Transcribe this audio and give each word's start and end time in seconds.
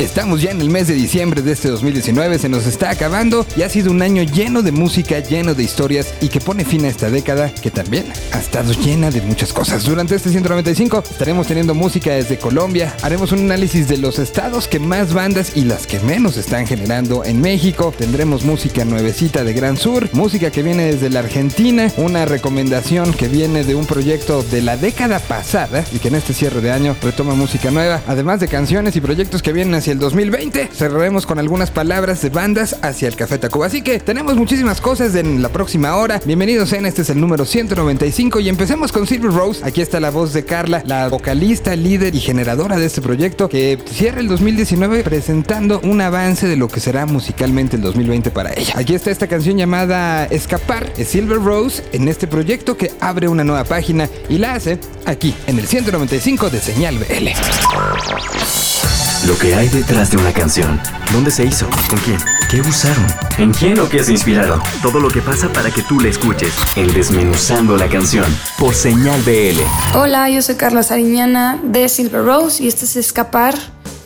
Estamos 0.00 0.40
ya 0.40 0.50
en 0.50 0.62
el 0.62 0.70
mes 0.70 0.88
de 0.88 0.94
diciembre 0.94 1.42
de 1.42 1.52
este 1.52 1.68
2019, 1.68 2.38
se 2.38 2.48
nos 2.48 2.66
está 2.66 2.88
acabando 2.88 3.44
y 3.54 3.62
ha 3.62 3.68
sido 3.68 3.90
un 3.90 4.00
año 4.00 4.22
lleno 4.22 4.62
de 4.62 4.72
música, 4.72 5.18
lleno 5.18 5.54
de 5.54 5.62
historias 5.62 6.14
y 6.22 6.28
que 6.28 6.40
pone 6.40 6.64
fin 6.64 6.86
a 6.86 6.88
esta 6.88 7.10
década 7.10 7.52
que 7.52 7.70
también 7.70 8.06
ha 8.32 8.38
estado 8.38 8.72
llena 8.72 9.10
de 9.10 9.20
muchas 9.20 9.52
cosas. 9.52 9.84
Durante 9.84 10.14
este 10.14 10.30
195 10.30 11.04
estaremos 11.10 11.46
teniendo 11.48 11.74
música 11.74 12.12
desde 12.12 12.38
Colombia, 12.38 12.96
haremos 13.02 13.32
un 13.32 13.40
análisis 13.40 13.88
de 13.88 13.98
los 13.98 14.18
estados 14.18 14.68
que 14.68 14.78
más 14.78 15.12
bandas 15.12 15.54
y 15.54 15.64
las 15.64 15.86
que 15.86 16.00
menos 16.00 16.38
están 16.38 16.66
generando 16.66 17.22
en 17.22 17.38
México, 17.42 17.92
tendremos 17.96 18.42
música 18.42 18.86
nuevecita 18.86 19.44
de 19.44 19.52
Gran 19.52 19.76
Sur, 19.76 20.08
música 20.14 20.50
que 20.50 20.62
viene 20.62 20.84
desde 20.94 21.10
la 21.10 21.18
Argentina, 21.18 21.92
una 21.98 22.24
recomendación 22.24 23.12
que 23.12 23.28
viene 23.28 23.64
de 23.64 23.74
un 23.74 23.84
proyecto 23.84 24.42
de 24.44 24.62
la 24.62 24.78
década 24.78 25.18
pasada 25.18 25.84
y 25.92 25.98
que 25.98 26.08
en 26.08 26.14
este 26.14 26.32
cierre 26.32 26.62
de 26.62 26.72
año 26.72 26.96
retoma 27.02 27.34
música 27.34 27.70
nueva, 27.70 28.00
además 28.06 28.40
de 28.40 28.48
canciones 28.48 28.96
y 28.96 29.02
proyectos 29.02 29.42
que 29.42 29.52
vienen 29.52 29.74
hacia 29.74 29.89
el 29.90 29.98
2020. 29.98 30.68
Cerraremos 30.72 31.26
con 31.26 31.38
algunas 31.38 31.70
palabras 31.70 32.22
de 32.22 32.30
bandas 32.30 32.76
hacia 32.82 33.08
el 33.08 33.16
Café 33.16 33.38
Tacuba. 33.38 33.66
Así 33.66 33.82
que 33.82 33.98
tenemos 33.98 34.36
muchísimas 34.36 34.80
cosas 34.80 35.14
en 35.14 35.42
la 35.42 35.48
próxima 35.48 35.96
hora. 35.96 36.20
Bienvenidos 36.24 36.72
en 36.72 36.86
este 36.86 37.02
es 37.02 37.10
el 37.10 37.20
número 37.20 37.44
195 37.44 38.40
y 38.40 38.48
empecemos 38.48 38.92
con 38.92 39.06
Silver 39.06 39.32
Rose. 39.32 39.64
Aquí 39.64 39.80
está 39.80 40.00
la 40.00 40.10
voz 40.10 40.32
de 40.32 40.44
Carla, 40.44 40.82
la 40.86 41.08
vocalista, 41.08 41.74
líder 41.76 42.14
y 42.14 42.20
generadora 42.20 42.76
de 42.76 42.86
este 42.86 43.00
proyecto 43.00 43.48
que 43.48 43.78
cierra 43.90 44.20
el 44.20 44.28
2019 44.28 45.02
presentando 45.02 45.80
un 45.82 46.00
avance 46.00 46.46
de 46.46 46.56
lo 46.56 46.68
que 46.68 46.80
será 46.80 47.06
musicalmente 47.06 47.76
el 47.76 47.82
2020 47.82 48.30
para 48.30 48.52
ella. 48.52 48.74
Aquí 48.76 48.94
está 48.94 49.10
esta 49.10 49.26
canción 49.26 49.56
llamada 49.56 50.26
Escapar, 50.26 50.92
es 50.96 51.08
Silver 51.08 51.38
Rose 51.38 51.82
en 51.92 52.08
este 52.08 52.26
proyecto 52.26 52.76
que 52.76 52.92
abre 53.00 53.28
una 53.28 53.44
nueva 53.44 53.64
página 53.64 54.08
y 54.28 54.38
la 54.38 54.54
hace 54.54 54.78
aquí 55.06 55.34
en 55.46 55.58
el 55.58 55.66
195 55.66 56.50
de 56.50 56.60
Señal 56.60 56.98
BL. 56.98 58.99
Lo 59.26 59.36
que 59.36 59.54
hay 59.54 59.68
detrás 59.68 60.10
de 60.10 60.16
una 60.16 60.32
canción. 60.32 60.80
¿Dónde 61.12 61.30
se 61.30 61.44
hizo? 61.44 61.68
¿Con 61.90 61.98
quién? 61.98 62.18
¿Qué 62.50 62.62
usaron? 62.62 63.06
¿En 63.36 63.52
quién 63.52 63.78
o 63.78 63.86
qué 63.86 64.02
se 64.02 64.12
inspiraron? 64.12 64.62
Todo 64.80 64.98
lo 64.98 65.08
que 65.10 65.20
pasa 65.20 65.52
para 65.52 65.70
que 65.70 65.82
tú 65.82 66.00
la 66.00 66.08
escuches. 66.08 66.54
En 66.74 66.92
Desmenuzando 66.94 67.76
la 67.76 67.86
canción. 67.88 68.24
Por 68.58 68.74
Señal 68.74 69.20
BL. 69.22 69.60
Hola, 69.94 70.30
yo 70.30 70.40
soy 70.40 70.54
Carla 70.54 70.82
Sariñana 70.82 71.60
de 71.62 71.90
Silver 71.90 72.24
Rose 72.24 72.62
y 72.62 72.68
este 72.68 72.86
es 72.86 72.96
Escapar, 72.96 73.54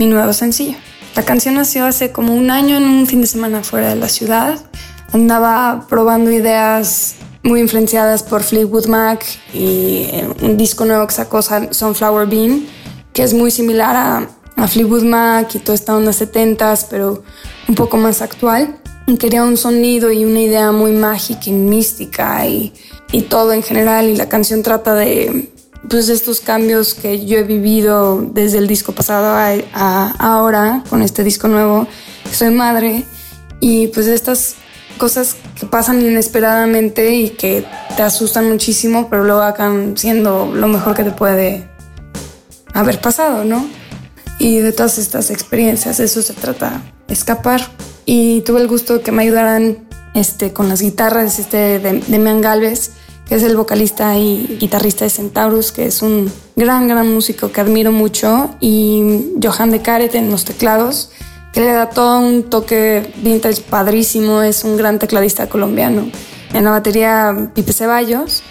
mi 0.00 0.06
nuevo 0.06 0.32
sencillo. 0.32 0.76
La 1.14 1.22
canción 1.22 1.54
nació 1.54 1.86
hace 1.86 2.10
como 2.10 2.34
un 2.34 2.50
año 2.50 2.76
en 2.76 2.82
un 2.82 3.06
fin 3.06 3.20
de 3.20 3.28
semana 3.28 3.62
fuera 3.62 3.90
de 3.90 3.96
la 3.96 4.08
ciudad. 4.08 4.58
Andaba 5.12 5.86
probando 5.88 6.32
ideas 6.32 7.14
muy 7.44 7.60
influenciadas 7.60 8.24
por 8.24 8.42
Fleetwood 8.42 8.86
Mac 8.86 9.24
y 9.52 10.08
un 10.42 10.56
disco 10.56 10.84
nuevo 10.84 11.06
que 11.06 11.14
sacó 11.14 11.40
Sunflower 11.40 12.26
Bean, 12.26 12.66
que 13.12 13.22
es 13.22 13.32
muy 13.32 13.52
similar 13.52 13.94
a 13.94 14.28
a 14.56 14.68
Fleetwood 14.68 15.04
Mac 15.04 15.54
y 15.54 15.58
toda 15.58 15.74
esta 15.74 15.96
onda 15.96 16.12
70s, 16.12 16.86
pero 16.88 17.22
un 17.68 17.74
poco 17.74 17.96
más 17.96 18.22
actual. 18.22 18.78
Y 19.06 19.16
quería 19.18 19.44
un 19.44 19.56
sonido 19.56 20.10
y 20.10 20.24
una 20.24 20.40
idea 20.40 20.72
muy 20.72 20.92
mágica 20.92 21.42
y 21.46 21.52
mística 21.52 22.46
y, 22.46 22.72
y 23.12 23.22
todo 23.22 23.52
en 23.52 23.62
general. 23.62 24.08
Y 24.08 24.16
la 24.16 24.28
canción 24.28 24.62
trata 24.62 24.94
de 24.94 25.52
pues, 25.88 26.08
estos 26.08 26.40
cambios 26.40 26.94
que 26.94 27.26
yo 27.26 27.38
he 27.38 27.42
vivido 27.42 28.22
desde 28.22 28.58
el 28.58 28.66
disco 28.66 28.92
pasado 28.92 29.34
a, 29.74 30.10
ahora, 30.18 30.82
con 30.88 31.02
este 31.02 31.22
disco 31.22 31.48
nuevo. 31.48 31.86
Soy 32.32 32.50
madre 32.50 33.04
y 33.60 33.88
pues 33.88 34.06
estas 34.06 34.56
cosas 34.98 35.36
que 35.58 35.66
pasan 35.66 36.00
inesperadamente 36.00 37.14
y 37.14 37.30
que 37.30 37.66
te 37.96 38.02
asustan 38.02 38.48
muchísimo, 38.48 39.08
pero 39.10 39.24
luego 39.24 39.42
acaban 39.42 39.96
siendo 39.96 40.50
lo 40.54 40.68
mejor 40.68 40.94
que 40.94 41.04
te 41.04 41.10
puede 41.10 41.68
haber 42.72 43.00
pasado, 43.00 43.44
¿no? 43.44 43.66
Y 44.38 44.58
de 44.58 44.72
todas 44.72 44.98
estas 44.98 45.30
experiencias, 45.30 46.00
eso 46.00 46.22
se 46.22 46.34
trata, 46.34 46.82
escapar. 47.08 47.60
Y 48.04 48.40
tuve 48.42 48.60
el 48.60 48.68
gusto 48.68 49.02
que 49.02 49.12
me 49.12 49.22
ayudaran 49.22 49.88
este, 50.14 50.52
con 50.52 50.68
las 50.68 50.80
guitarras 50.80 51.38
este, 51.38 51.78
de 51.78 52.02
Demian 52.06 52.40
Galvez, 52.40 52.90
que 53.28 53.36
es 53.36 53.42
el 53.42 53.56
vocalista 53.56 54.18
y 54.18 54.58
guitarrista 54.60 55.04
de 55.04 55.10
Centaurus, 55.10 55.72
que 55.72 55.86
es 55.86 56.02
un 56.02 56.30
gran, 56.56 56.88
gran 56.88 57.12
músico 57.12 57.50
que 57.52 57.60
admiro 57.60 57.90
mucho, 57.90 58.54
y 58.60 59.32
Johan 59.42 59.70
de 59.70 59.80
Caret 59.80 60.14
en 60.14 60.30
los 60.30 60.44
teclados, 60.44 61.10
que 61.52 61.60
le 61.60 61.72
da 61.72 61.88
todo 61.88 62.18
un 62.18 62.44
toque 62.44 63.12
vintage 63.22 63.62
padrísimo, 63.62 64.42
es 64.42 64.64
un 64.64 64.76
gran 64.76 64.98
tecladista 64.98 65.48
colombiano. 65.48 66.10
En 66.52 66.64
la 66.64 66.70
batería 66.70 67.50
Pipe 67.54 67.72
Ceballos, 67.72 68.42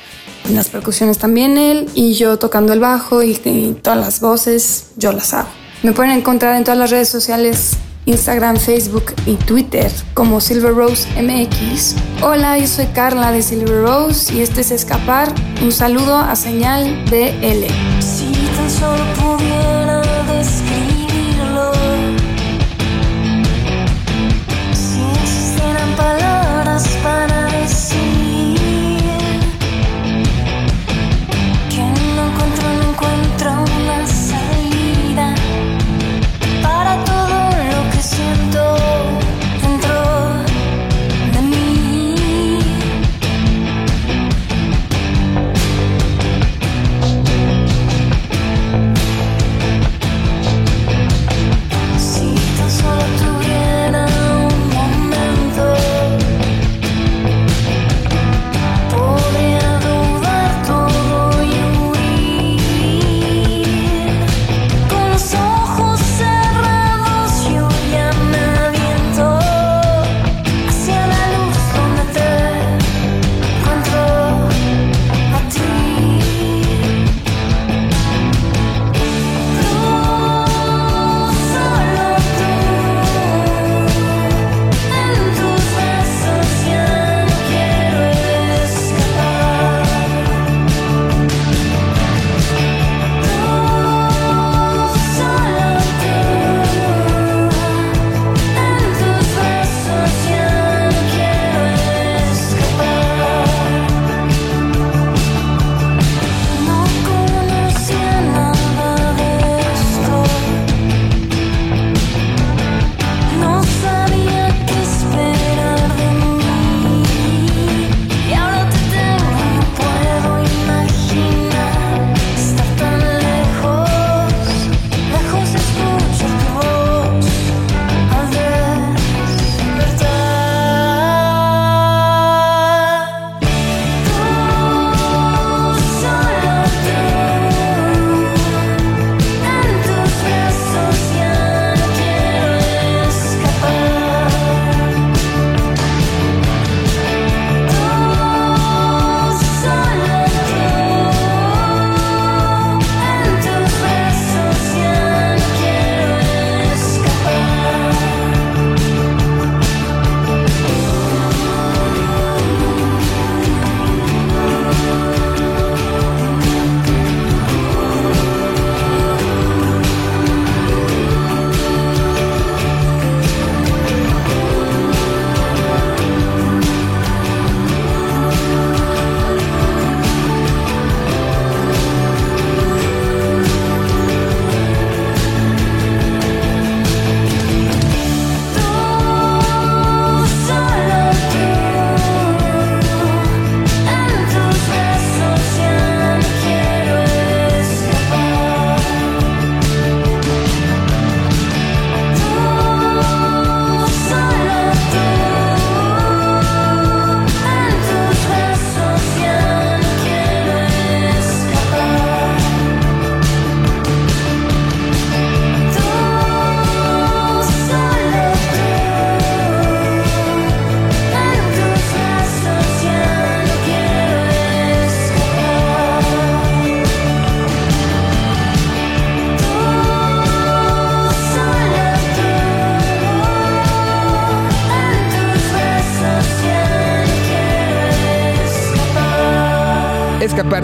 en 0.49 0.55
las 0.55 0.69
percusiones 0.69 1.17
también 1.17 1.57
él, 1.57 1.89
y 1.93 2.13
yo 2.13 2.39
tocando 2.39 2.73
el 2.73 2.79
bajo 2.79 3.21
y, 3.21 3.39
y 3.45 3.77
todas 3.81 3.99
las 3.99 4.19
voces, 4.21 4.87
yo 4.97 5.11
las 5.11 5.33
hago. 5.33 5.62
Me 5.83 5.91
pueden 5.91 6.11
encontrar 6.13 6.55
en 6.55 6.63
todas 6.63 6.77
las 6.77 6.91
redes 6.91 7.09
sociales, 7.09 7.75
Instagram, 8.05 8.55
Facebook 8.55 9.13
y 9.25 9.35
Twitter 9.35 9.91
como 10.13 10.39
Silver 10.39 10.73
Rose 10.73 11.05
MX. 11.21 11.95
Hola, 12.21 12.57
yo 12.57 12.67
soy 12.67 12.85
Carla 12.87 13.33
de 13.33 13.41
Silver 13.41 13.81
Rose 13.81 14.33
y 14.33 14.39
este 14.39 14.61
es 14.61 14.71
Escapar. 14.71 15.27
Un 15.61 15.73
saludo 15.73 16.15
a 16.15 16.37
señal 16.37 17.03
BL. 17.09 17.67
Si 17.99 18.31
tan 18.55 18.69
solo 18.69 19.03
pudiera 19.15 20.02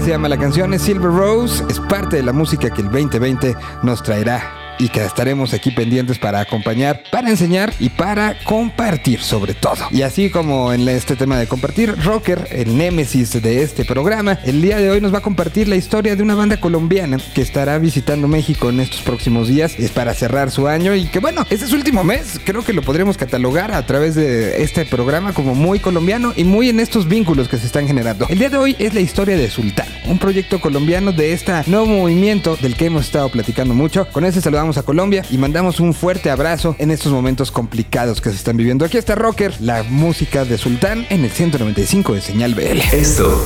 se 0.10 0.14
llama 0.14 0.28
la 0.28 0.40
canción, 0.40 0.74
es 0.74 0.82
Silver 0.82 1.12
Rose, 1.12 1.64
es 1.70 1.80
parte 1.82 2.16
de 2.16 2.24
la 2.24 2.34
música 2.34 2.72
que 2.72 2.82
el 2.82 2.90
2020 2.90 3.56
nos 3.84 4.02
traerá 4.02 4.69
y 4.80 4.90
que 4.90 5.04
estaremos 5.04 5.54
aquí 5.54 5.72
pendientes 5.72 6.18
para 6.18 6.40
acompañar, 6.40 7.04
para 7.12 7.30
enseñar 7.30 7.74
y 7.80 7.90
para 7.90 8.36
compartir 8.46 9.22
sobre 9.22 9.54
todo. 9.54 9.88
Y 9.92 10.02
así 10.02 10.30
como 10.30 10.74
en 10.74 10.88
este 10.88 11.16
tema 11.16 11.38
de 11.38 11.48
compartir, 11.48 11.96
Rocker, 12.04 12.48
el 12.52 12.78
némesis 12.78 13.42
de 13.42 13.62
este 13.62 13.86
programa, 13.86 14.40
el 14.46 14.62
día 14.62 14.78
de 14.78 14.90
hoy 14.90 15.02
nos 15.02 15.14
va 15.14 15.20
a 15.20 15.22
compartir 15.22 15.68
la 15.68 15.76
historia 15.76 16.16
de 16.16 16.24
una 16.24 16.36
banda 16.36 16.60
colombiana 16.60 17.18
que 17.36 17.42
estará 17.42 17.78
visitando 17.78 18.28
México 18.28 18.70
en 18.70 18.80
estos 18.80 19.02
próximos 19.02 19.50
días. 19.50 19.78
Es 19.78 19.92
para 19.92 20.14
cerrar 20.14 20.50
su 20.50 20.68
año 20.68 20.96
y 20.96 21.06
que 21.06 21.20
bueno, 21.20 21.46
este 21.50 21.66
es 21.66 21.72
su 21.72 21.76
último 21.76 22.04
mes. 22.04 22.40
Creo 22.44 22.64
que 22.64 22.74
lo 22.74 22.82
podríamos 22.82 23.18
catalogar 23.18 23.74
a 23.74 23.86
través 23.86 24.16
de 24.16 24.64
este 24.64 24.86
programa 24.86 25.34
como 25.34 25.54
muy 25.56 25.80
colombiano 25.80 26.34
y 26.36 26.46
muy 26.46 26.70
en 26.70 26.80
estos 26.80 27.08
vínculos 27.08 27.50
que 27.50 27.58
se 27.58 27.66
están 27.66 27.86
generando. 27.86 28.26
El 28.30 28.40
día 28.40 28.50
de 28.50 28.58
hoy 28.58 28.76
es 28.80 28.94
la 28.94 29.02
historia 29.02 29.36
de 29.36 29.50
Sultán, 29.50 29.88
un 30.06 30.20
proyecto 30.20 30.62
colombiano 30.62 31.12
de 31.12 31.34
este 31.34 31.52
nuevo 31.68 31.86
movimiento 31.88 32.56
del 32.56 32.76
que 32.76 32.86
hemos 32.86 33.06
estado 33.06 33.30
platicando 33.30 33.74
mucho. 33.74 34.08
Con 34.08 34.24
ese 34.24 34.40
saludamos 34.40 34.69
a 34.78 34.84
Colombia 34.84 35.24
y 35.30 35.38
mandamos 35.38 35.80
un 35.80 35.94
fuerte 35.94 36.30
abrazo 36.30 36.76
en 36.80 36.92
estos 36.92 37.12
momentos 37.12 37.52
complicados 37.52 38.22
que 38.22 38.30
se 38.30 38.36
están 38.36 38.58
viviendo. 38.58 38.86
Aquí 38.86 38.98
está 38.98 39.16
Rocker, 39.16 39.54
la 39.60 39.84
música 39.84 40.46
de 40.46 40.58
Sultán 40.58 41.06
en 41.10 41.24
el 41.24 41.32
195 41.32 42.14
de 42.14 42.22
Señal 42.22 42.56
BL. 42.56 42.80
Esto 42.92 43.44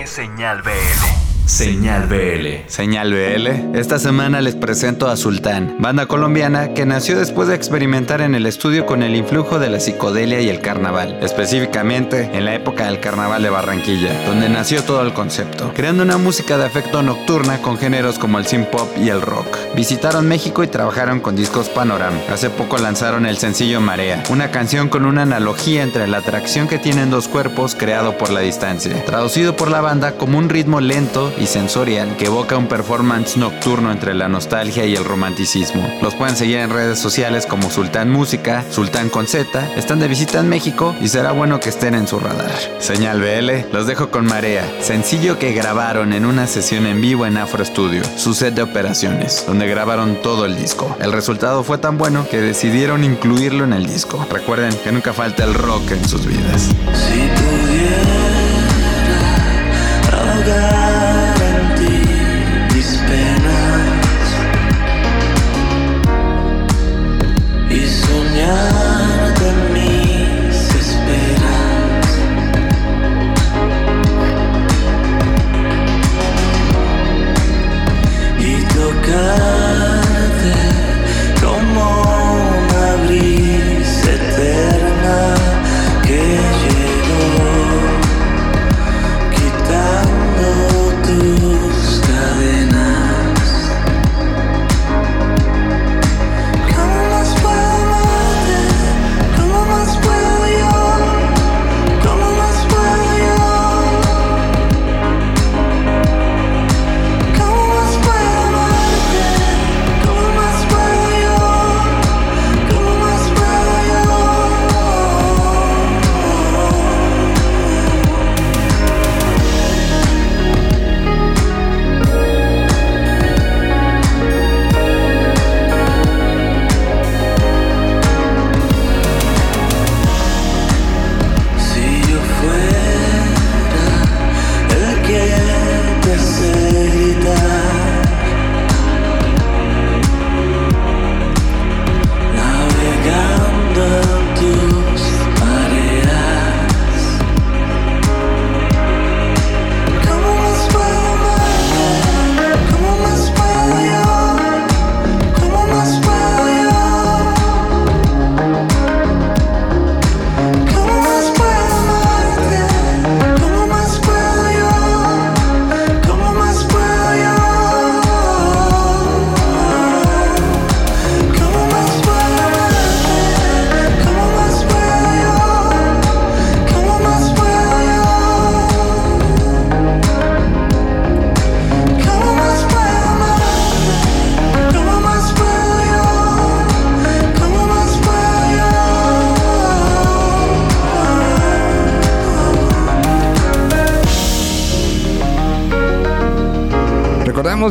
es 0.00 0.10
Señal 0.10 0.62
BL. 0.62 1.25
Señal 1.46 2.08
BL. 2.08 2.68
Señal 2.68 3.12
BL. 3.12 3.76
Esta 3.78 4.00
semana 4.00 4.40
les 4.40 4.56
presento 4.56 5.06
a 5.06 5.16
Sultán, 5.16 5.76
banda 5.78 6.06
colombiana 6.06 6.74
que 6.74 6.86
nació 6.86 7.16
después 7.16 7.46
de 7.46 7.54
experimentar 7.54 8.20
en 8.20 8.34
el 8.34 8.46
estudio 8.46 8.84
con 8.84 9.04
el 9.04 9.14
influjo 9.14 9.60
de 9.60 9.70
la 9.70 9.78
psicodelia 9.78 10.40
y 10.40 10.48
el 10.48 10.60
carnaval, 10.60 11.20
específicamente 11.22 12.30
en 12.36 12.46
la 12.46 12.56
época 12.56 12.86
del 12.86 12.98
carnaval 12.98 13.44
de 13.44 13.50
Barranquilla, 13.50 14.26
donde 14.26 14.48
nació 14.48 14.82
todo 14.82 15.02
el 15.02 15.12
concepto, 15.12 15.72
creando 15.72 16.02
una 16.02 16.18
música 16.18 16.58
de 16.58 16.64
afecto 16.64 17.00
nocturna 17.02 17.62
con 17.62 17.78
géneros 17.78 18.18
como 18.18 18.40
el 18.40 18.46
synth 18.46 18.70
pop 18.70 18.88
y 19.00 19.10
el 19.10 19.22
rock. 19.22 19.46
Visitaron 19.76 20.26
México 20.26 20.64
y 20.64 20.66
trabajaron 20.66 21.20
con 21.20 21.36
discos 21.36 21.68
Panorama. 21.68 22.18
Hace 22.28 22.50
poco 22.50 22.78
lanzaron 22.78 23.24
el 23.24 23.38
sencillo 23.38 23.80
Marea, 23.80 24.24
una 24.30 24.50
canción 24.50 24.88
con 24.88 25.06
una 25.06 25.22
analogía 25.22 25.84
entre 25.84 26.08
la 26.08 26.18
atracción 26.18 26.66
que 26.66 26.80
tienen 26.80 27.08
dos 27.08 27.28
cuerpos 27.28 27.76
creado 27.76 28.18
por 28.18 28.30
la 28.30 28.40
distancia, 28.40 29.04
traducido 29.04 29.54
por 29.54 29.70
la 29.70 29.80
banda 29.80 30.16
como 30.16 30.38
un 30.38 30.48
ritmo 30.48 30.80
lento 30.80 31.32
y 31.38 31.46
sensorial 31.46 32.16
que 32.16 32.26
evoca 32.26 32.56
un 32.56 32.68
performance 32.68 33.36
nocturno 33.36 33.92
entre 33.92 34.14
la 34.14 34.28
nostalgia 34.28 34.84
y 34.84 34.94
el 34.94 35.04
romanticismo. 35.04 35.86
Los 36.02 36.14
pueden 36.14 36.36
seguir 36.36 36.58
en 36.58 36.70
redes 36.70 36.98
sociales 36.98 37.46
como 37.46 37.70
Sultán 37.70 38.10
Música, 38.10 38.64
Sultán 38.70 39.08
con 39.08 39.26
Z, 39.26 39.74
están 39.76 40.00
de 40.00 40.08
visita 40.08 40.40
en 40.40 40.48
México 40.48 40.94
y 41.00 41.08
será 41.08 41.32
bueno 41.32 41.60
que 41.60 41.68
estén 41.68 41.94
en 41.94 42.06
su 42.06 42.18
radar. 42.18 42.52
Señal 42.78 43.20
BL, 43.20 43.72
los 43.72 43.86
dejo 43.86 44.10
con 44.10 44.26
Marea, 44.26 44.64
sencillo 44.80 45.38
que 45.38 45.52
grabaron 45.52 46.12
en 46.12 46.26
una 46.26 46.46
sesión 46.46 46.86
en 46.86 47.00
vivo 47.00 47.26
en 47.26 47.36
Afro 47.36 47.64
Studio, 47.64 48.02
su 48.16 48.34
set 48.34 48.54
de 48.54 48.62
operaciones, 48.62 49.44
donde 49.46 49.68
grabaron 49.68 50.20
todo 50.22 50.44
el 50.46 50.56
disco. 50.56 50.96
El 51.00 51.12
resultado 51.12 51.62
fue 51.64 51.78
tan 51.78 51.98
bueno 51.98 52.26
que 52.30 52.40
decidieron 52.40 53.04
incluirlo 53.04 53.64
en 53.64 53.72
el 53.72 53.86
disco. 53.86 54.26
Recuerden 54.30 54.74
que 54.82 54.92
nunca 54.92 55.12
falta 55.12 55.44
el 55.44 55.54
rock 55.54 55.92
en 55.92 56.08
sus 56.08 56.26
vidas. 56.26 56.70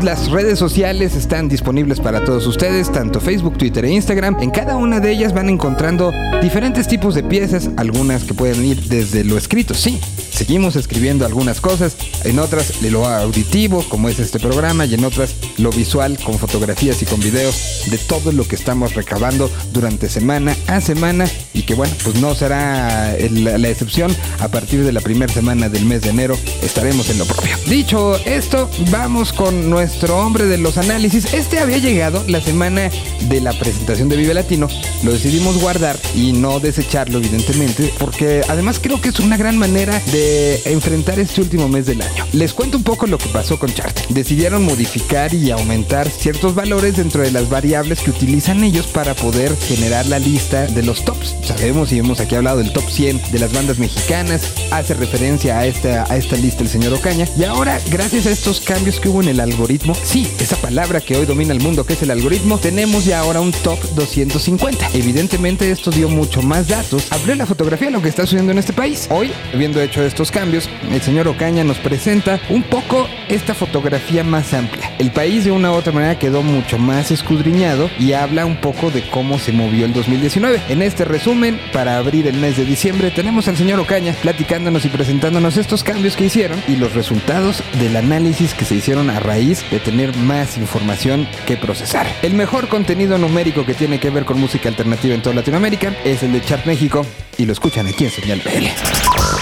Las 0.05 0.29
redes 0.29 0.59
sociales 0.59 1.15
están 1.15 1.49
disponibles 1.49 1.99
para 1.99 2.23
todos 2.23 2.45
ustedes, 2.45 2.91
tanto 2.91 3.19
Facebook, 3.19 3.57
Twitter 3.57 3.83
e 3.85 3.89
Instagram. 3.89 4.37
En 4.39 4.51
cada 4.51 4.77
una 4.77 4.99
de 4.99 5.11
ellas 5.11 5.33
van 5.33 5.49
encontrando 5.49 6.13
diferentes 6.43 6.87
tipos 6.87 7.15
de 7.15 7.23
piezas, 7.23 7.71
algunas 7.75 8.23
que 8.23 8.35
pueden 8.35 8.63
ir 8.63 8.83
desde 8.83 9.23
lo 9.23 9.35
escrito, 9.35 9.73
sí. 9.73 9.99
Seguimos 10.29 10.75
escribiendo 10.75 11.25
algunas 11.25 11.59
cosas, 11.59 11.97
en 12.23 12.37
otras 12.37 12.83
lo 12.83 13.07
auditivo, 13.07 13.83
como 13.89 14.07
es 14.07 14.19
este 14.19 14.39
programa, 14.39 14.85
y 14.85 14.93
en 14.93 15.05
otras 15.05 15.33
lo 15.57 15.69
visual, 15.71 16.17
con 16.23 16.37
fotografías 16.37 17.01
y 17.01 17.05
con 17.05 17.19
videos 17.19 17.83
de 17.87 17.97
todo 17.97 18.31
lo 18.31 18.47
que 18.47 18.55
estamos 18.55 18.95
recabando 18.95 19.49
durante 19.73 20.09
semana 20.09 20.55
a 20.67 20.81
semana 20.81 21.27
y 21.53 21.63
que 21.63 21.73
bueno, 21.73 21.93
pues 22.03 22.15
no 22.17 22.35
será 22.35 23.15
la 23.17 23.69
excepción. 23.69 24.15
A 24.39 24.47
partir 24.49 24.83
de 24.83 24.91
la 24.91 25.01
primera 25.01 25.31
semana 25.33 25.69
del 25.69 25.85
mes 25.85 26.01
de 26.01 26.09
enero 26.09 26.37
estaremos 26.61 27.09
en 27.09 27.17
lo 27.17 27.25
propio. 27.25 27.57
Dicho 27.67 28.15
esto, 28.25 28.69
vamos 28.91 29.33
con 29.33 29.69
nuestro 29.69 30.17
hombre 30.19 30.45
de 30.45 30.57
los 30.57 30.77
análisis. 30.77 31.33
Este 31.33 31.59
había 31.59 31.77
llegado 31.77 32.23
la 32.27 32.41
semana 32.41 32.89
de 33.29 33.41
la 33.41 33.53
presentación 33.53 34.09
de 34.09 34.17
Vive 34.17 34.33
Latino. 34.33 34.67
Lo 35.03 35.11
decidimos 35.11 35.59
guardar 35.59 35.97
y 36.15 36.33
no 36.33 36.59
desecharlo, 36.59 37.19
evidentemente, 37.19 37.93
porque 37.99 38.41
además 38.47 38.79
creo 38.81 39.01
que 39.01 39.09
es 39.09 39.19
una 39.19 39.37
gran 39.37 39.57
manera 39.57 40.01
de 40.11 40.61
enfrentar 40.65 41.19
este 41.19 41.41
último 41.41 41.67
mes 41.67 41.85
del 41.85 42.01
año. 42.01 42.25
Les 42.33 42.53
cuento 42.53 42.77
un 42.77 42.83
poco 42.83 43.07
lo 43.07 43.17
que 43.17 43.27
pasó 43.29 43.57
con 43.59 43.73
Chart. 43.73 43.97
Decidieron 44.09 44.63
modificar 44.63 45.33
y 45.33 45.44
aumentar 45.51 46.09
ciertos 46.09 46.55
valores 46.55 46.97
dentro 46.97 47.21
de 47.21 47.31
las 47.31 47.49
variables 47.49 48.01
que 48.01 48.11
utilizan 48.11 48.63
ellos 48.63 48.87
para 48.87 49.13
poder 49.13 49.55
generar 49.55 50.05
la 50.07 50.19
lista 50.19 50.67
de 50.67 50.83
los 50.83 51.03
tops 51.03 51.35
sabemos 51.45 51.91
y 51.91 51.99
hemos 51.99 52.19
aquí 52.19 52.35
hablado 52.35 52.57
del 52.57 52.73
top 52.73 52.89
100 52.89 53.31
de 53.31 53.39
las 53.39 53.53
bandas 53.53 53.79
mexicanas, 53.79 54.53
hace 54.71 54.93
referencia 54.93 55.59
a 55.59 55.65
esta, 55.65 56.03
a 56.11 56.17
esta 56.17 56.35
lista 56.35 56.63
el 56.63 56.69
señor 56.69 56.93
Ocaña. 56.93 57.27
Y 57.37 57.43
ahora, 57.43 57.79
gracias 57.89 58.25
a 58.25 58.31
estos 58.31 58.59
cambios 58.59 58.99
que 58.99 59.09
hubo 59.09 59.21
en 59.21 59.29
el 59.29 59.39
algoritmo, 59.39 59.95
sí, 59.95 60.27
esa 60.39 60.55
palabra 60.57 61.01
que 61.01 61.15
hoy 61.15 61.25
domina 61.25 61.53
el 61.53 61.61
mundo, 61.61 61.85
que 61.85 61.93
es 61.93 62.01
el 62.01 62.11
algoritmo, 62.11 62.57
tenemos 62.57 63.05
ya 63.05 63.19
ahora 63.19 63.41
un 63.41 63.51
top 63.51 63.79
250. 63.95 64.89
Evidentemente 64.93 65.69
esto 65.69 65.91
dio 65.91 66.09
mucho 66.09 66.41
más 66.41 66.67
datos, 66.67 67.11
abrió 67.11 67.35
la 67.35 67.45
fotografía 67.45 67.87
de 67.87 67.93
lo 67.93 68.01
que 68.01 68.09
está 68.09 68.23
sucediendo 68.23 68.51
en 68.51 68.57
este 68.57 68.73
país. 68.73 69.07
Hoy, 69.11 69.31
habiendo 69.53 69.81
hecho 69.81 70.03
estos 70.03 70.31
cambios, 70.31 70.69
el 70.91 71.01
señor 71.01 71.27
Ocaña 71.27 71.63
nos 71.63 71.77
presenta 71.77 72.39
un 72.49 72.63
poco 72.63 73.07
esta 73.29 73.53
fotografía 73.53 74.23
más 74.23 74.53
amplia. 74.53 74.94
El 74.97 75.11
país 75.11 75.43
de 75.43 75.51
una 75.51 75.71
u 75.71 75.75
otra 75.75 75.91
manera 75.91 76.17
quedó 76.17 76.41
mucho 76.41 76.77
más 76.77 77.11
escudriñado 77.11 77.89
y 77.99 78.13
habla 78.13 78.45
un 78.45 78.55
poco 78.55 78.91
de 78.91 79.01
cómo 79.09 79.37
se 79.39 79.51
movió 79.51 79.85
el 79.85 79.93
2019. 79.93 80.61
En 80.69 80.81
este 80.81 81.03
resumen, 81.03 81.59
para 81.73 81.97
abrir 81.97 82.27
el 82.27 82.37
mes 82.37 82.55
de 82.55 82.63
diciembre, 82.63 83.11
tenemos 83.11 83.47
al 83.47 83.57
señor 83.57 83.79
Ocaña 83.79 84.13
platicándonos 84.21 84.85
y 84.85 84.89
presentándonos 84.89 85.57
estos 85.57 85.83
cambios 85.83 86.15
que 86.15 86.25
hicieron 86.25 86.61
y 86.67 86.77
los 86.77 86.93
resultados 86.93 87.61
del 87.79 87.97
análisis 87.97 88.53
que 88.53 88.63
se 88.63 88.75
hicieron 88.75 89.09
a 89.09 89.19
raíz 89.19 89.69
de 89.69 89.79
tener 89.79 90.15
más 90.17 90.57
información 90.57 91.27
que 91.45 91.57
procesar. 91.57 92.07
El 92.21 92.33
mejor 92.33 92.69
contenido 92.69 93.17
numérico 93.17 93.65
que 93.65 93.73
tiene 93.73 93.99
que 93.99 94.09
ver 94.09 94.23
con 94.23 94.39
música 94.39 94.69
alternativa 94.69 95.13
en 95.13 95.21
toda 95.21 95.35
Latinoamérica 95.35 95.93
es 96.05 96.23
el 96.23 96.31
de 96.31 96.41
Chart 96.41 96.65
México 96.65 97.05
y 97.37 97.45
lo 97.45 97.51
escuchan 97.51 97.85
aquí 97.87 98.05
en 98.05 98.11
Señal 98.11 98.41
BL. 98.45 99.24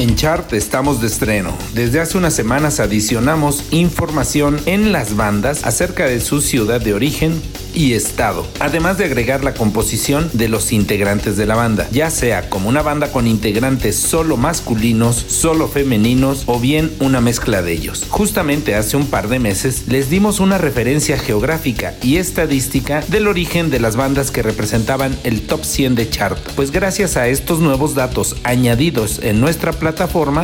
En 0.00 0.16
Chart 0.16 0.50
estamos 0.54 1.02
de 1.02 1.08
estreno. 1.08 1.52
Desde 1.74 2.00
hace 2.00 2.16
unas 2.16 2.32
semanas 2.32 2.80
adicionamos 2.80 3.64
información 3.70 4.58
en 4.64 4.92
las 4.92 5.14
bandas 5.14 5.66
acerca 5.66 6.06
de 6.06 6.22
su 6.22 6.40
ciudad 6.40 6.80
de 6.80 6.94
origen 6.94 7.42
y 7.74 7.92
estado, 7.92 8.46
además 8.58 8.98
de 8.98 9.04
agregar 9.04 9.44
la 9.44 9.54
composición 9.54 10.28
de 10.32 10.48
los 10.48 10.72
integrantes 10.72 11.36
de 11.36 11.46
la 11.46 11.54
banda, 11.54 11.86
ya 11.92 12.10
sea 12.10 12.48
como 12.48 12.68
una 12.68 12.82
banda 12.82 13.12
con 13.12 13.28
integrantes 13.28 13.94
solo 13.94 14.36
masculinos, 14.36 15.14
solo 15.28 15.68
femeninos 15.68 16.44
o 16.46 16.58
bien 16.58 16.90
una 16.98 17.20
mezcla 17.20 17.62
de 17.62 17.72
ellos. 17.72 18.06
Justamente 18.08 18.74
hace 18.74 18.96
un 18.96 19.06
par 19.06 19.28
de 19.28 19.38
meses 19.38 19.84
les 19.86 20.10
dimos 20.10 20.40
una 20.40 20.58
referencia 20.58 21.16
geográfica 21.16 21.94
y 22.02 22.16
estadística 22.16 23.04
del 23.06 23.28
origen 23.28 23.70
de 23.70 23.78
las 23.78 23.94
bandas 23.94 24.32
que 24.32 24.42
representaban 24.42 25.16
el 25.24 25.42
top 25.42 25.62
100 25.62 25.94
de 25.94 26.10
chart, 26.10 26.38
pues 26.56 26.72
gracias 26.72 27.16
a 27.18 27.28
estos 27.28 27.60
nuevos 27.60 27.94
datos 27.94 28.34
añadidos 28.44 29.20
en 29.22 29.40
nuestra 29.40 29.72
plataforma 29.72 29.89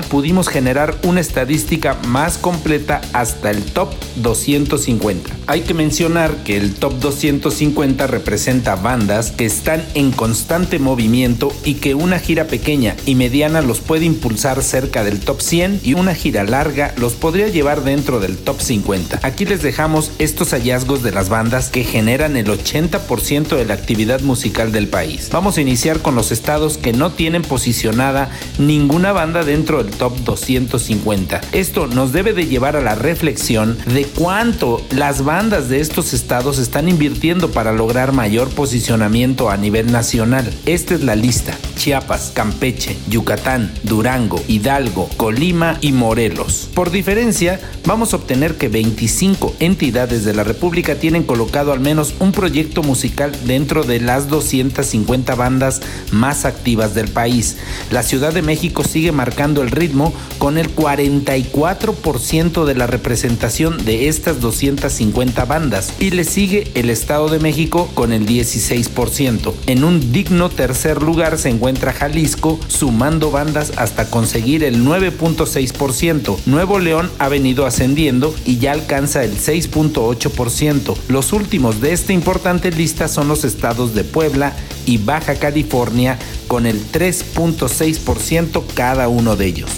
pudimos 0.09 0.49
generar 0.49 0.95
una 1.03 1.21
estadística 1.21 1.97
más 2.09 2.39
completa 2.39 3.01
hasta 3.13 3.51
el 3.51 3.63
top 3.63 3.93
250. 4.17 5.31
Hay 5.47 5.61
que 5.61 5.75
mencionar 5.75 6.35
que 6.45 6.57
el 6.57 6.75
top 6.75 6.99
250 6.99 8.07
representa 8.07 8.77
bandas 8.77 9.31
que 9.31 9.45
están 9.47 9.85
en 9.95 10.11
constante 10.11 10.79
movimiento 10.79 11.53
y 11.65 11.75
que 11.75 11.95
una 11.95 12.19
gira 12.19 12.47
pequeña 12.47 12.97
y 13.07 13.15
mediana 13.15 13.63
los 13.63 13.81
puede 13.81 14.05
impulsar 14.05 14.63
cerca 14.63 15.05
del 15.05 15.21
top 15.21 15.41
100 15.41 15.81
y 15.85 15.95
una 15.95 16.15
gira 16.15 16.45
larga 16.45 16.95
los 16.97 17.15
podría 17.15 17.49
llevar 17.49 17.85
dentro 17.85 18.21
del 18.21 18.37
top 18.37 18.61
50. 18.61 19.21
Aquí 19.23 19.45
les 19.45 19.63
dejamos 19.63 20.11
estos 20.19 20.51
hallazgos 20.51 21.03
de 21.03 21.13
las 21.13 21.29
bandas 21.29 21.69
que 21.69 21.85
generan 21.85 22.37
el 22.37 22.47
80% 22.47 23.57
de 23.57 23.65
la 23.65 23.75
actividad 23.75 24.21
musical 24.21 24.73
del 24.73 24.89
país. 24.89 25.29
Vamos 25.33 25.57
a 25.57 25.61
iniciar 25.61 26.01
con 26.01 26.15
los 26.15 26.33
estados 26.33 26.79
que 26.79 26.93
no 26.93 27.13
tienen 27.13 27.43
posicionada 27.43 28.31
ninguna 28.59 29.13
banda 29.13 29.26
dentro 29.33 29.83
del 29.83 29.93
top 29.93 30.17
250. 30.25 31.41
Esto 31.53 31.87
nos 31.87 32.13
debe 32.13 32.33
de 32.33 32.47
llevar 32.47 32.77
a 32.77 32.81
la 32.81 32.95
reflexión 32.95 33.77
de 33.93 34.05
cuánto 34.05 34.81
las 34.91 35.25
bandas 35.25 35.69
de 35.69 35.81
estos 35.81 36.13
estados 36.13 36.59
están 36.59 36.89
invirtiendo 36.89 37.51
para 37.51 37.73
lograr 37.73 38.13
mayor 38.13 38.49
posicionamiento 38.51 39.51
a 39.51 39.57
nivel 39.57 39.91
nacional. 39.91 40.53
Esta 40.65 40.95
es 40.95 41.03
la 41.03 41.17
lista. 41.17 41.59
Chiapas, 41.77 42.33
Campeche, 42.35 42.97
Yucatán, 43.09 43.73
Durango, 43.85 44.43
Hidalgo, 44.49 45.09
Colima 45.17 45.79
y 45.81 45.93
Morelos. 45.93 46.69
Por 46.75 46.91
diferencia, 46.91 47.61
vamos 47.85 48.13
a 48.13 48.17
obtener 48.17 48.57
que 48.57 48.69
25 48.69 49.55
entidades 49.61 50.25
de 50.25 50.35
la 50.35 50.43
República 50.43 50.97
tienen 50.97 51.23
colocado 51.23 51.73
al 51.73 51.81
menos 51.81 52.15
un 52.19 52.33
proyecto 52.33 52.83
musical 52.83 53.33
dentro 53.45 53.85
de 53.85 54.01
las 54.01 54.29
250 54.29 55.35
bandas 55.35 55.83
más 56.11 56.45
activas 56.45 56.95
del 56.95 57.09
país. 57.09 57.59
La 57.91 58.03
Ciudad 58.03 58.33
de 58.33 58.43
México 58.43 58.83
sigue 58.83 59.13
marcando 59.13 59.63
el 59.63 59.71
ritmo 59.71 60.13
con 60.39 60.59
el 60.59 60.75
44% 60.75 62.65
de 62.65 62.75
la 62.75 62.87
representación 62.87 63.85
de 63.85 64.09
estas 64.09 64.41
250 64.41 65.45
bandas 65.45 65.93
y 66.01 66.11
le 66.11 66.25
sigue 66.25 66.71
el 66.75 66.89
Estado 66.91 67.29
de 67.29 67.39
México 67.39 67.89
con 67.95 68.13
el 68.13 68.27
16%. 68.27 69.53
En 69.67 69.85
un 69.85 70.13
digno 70.13 70.49
tercer 70.49 71.03
lugar 71.03 71.39
se 71.39 71.51
encuentra 71.51 71.66
Jalisco 71.75 72.61
sumando 72.69 73.31
bandas 73.31 73.73
hasta 73.77 74.09
conseguir 74.09 74.63
el 74.63 74.85
9.6%. 74.85 76.39
Nuevo 76.47 76.79
León 76.79 77.11
ha 77.19 77.29
venido 77.29 77.67
ascendiendo 77.67 78.35
y 78.45 78.59
ya 78.59 78.73
alcanza 78.73 79.25
el 79.25 79.37
6.8%. 79.37 80.97
Los 81.09 81.33
últimos 81.33 81.81
de 81.81 81.93
esta 81.93 82.13
importante 82.13 82.71
lista 82.71 83.09
son 83.09 83.27
los 83.29 83.45
estados 83.45 83.95
de 83.95 84.05
Puebla 84.05 84.53
y 84.85 84.99
Baja 84.99 85.35
California 85.35 86.19
con 86.47 86.67
el 86.67 86.81
3.6% 86.93 88.63
cada 88.75 89.09
uno 89.09 89.35
de 89.35 89.47
ellos 89.47 89.71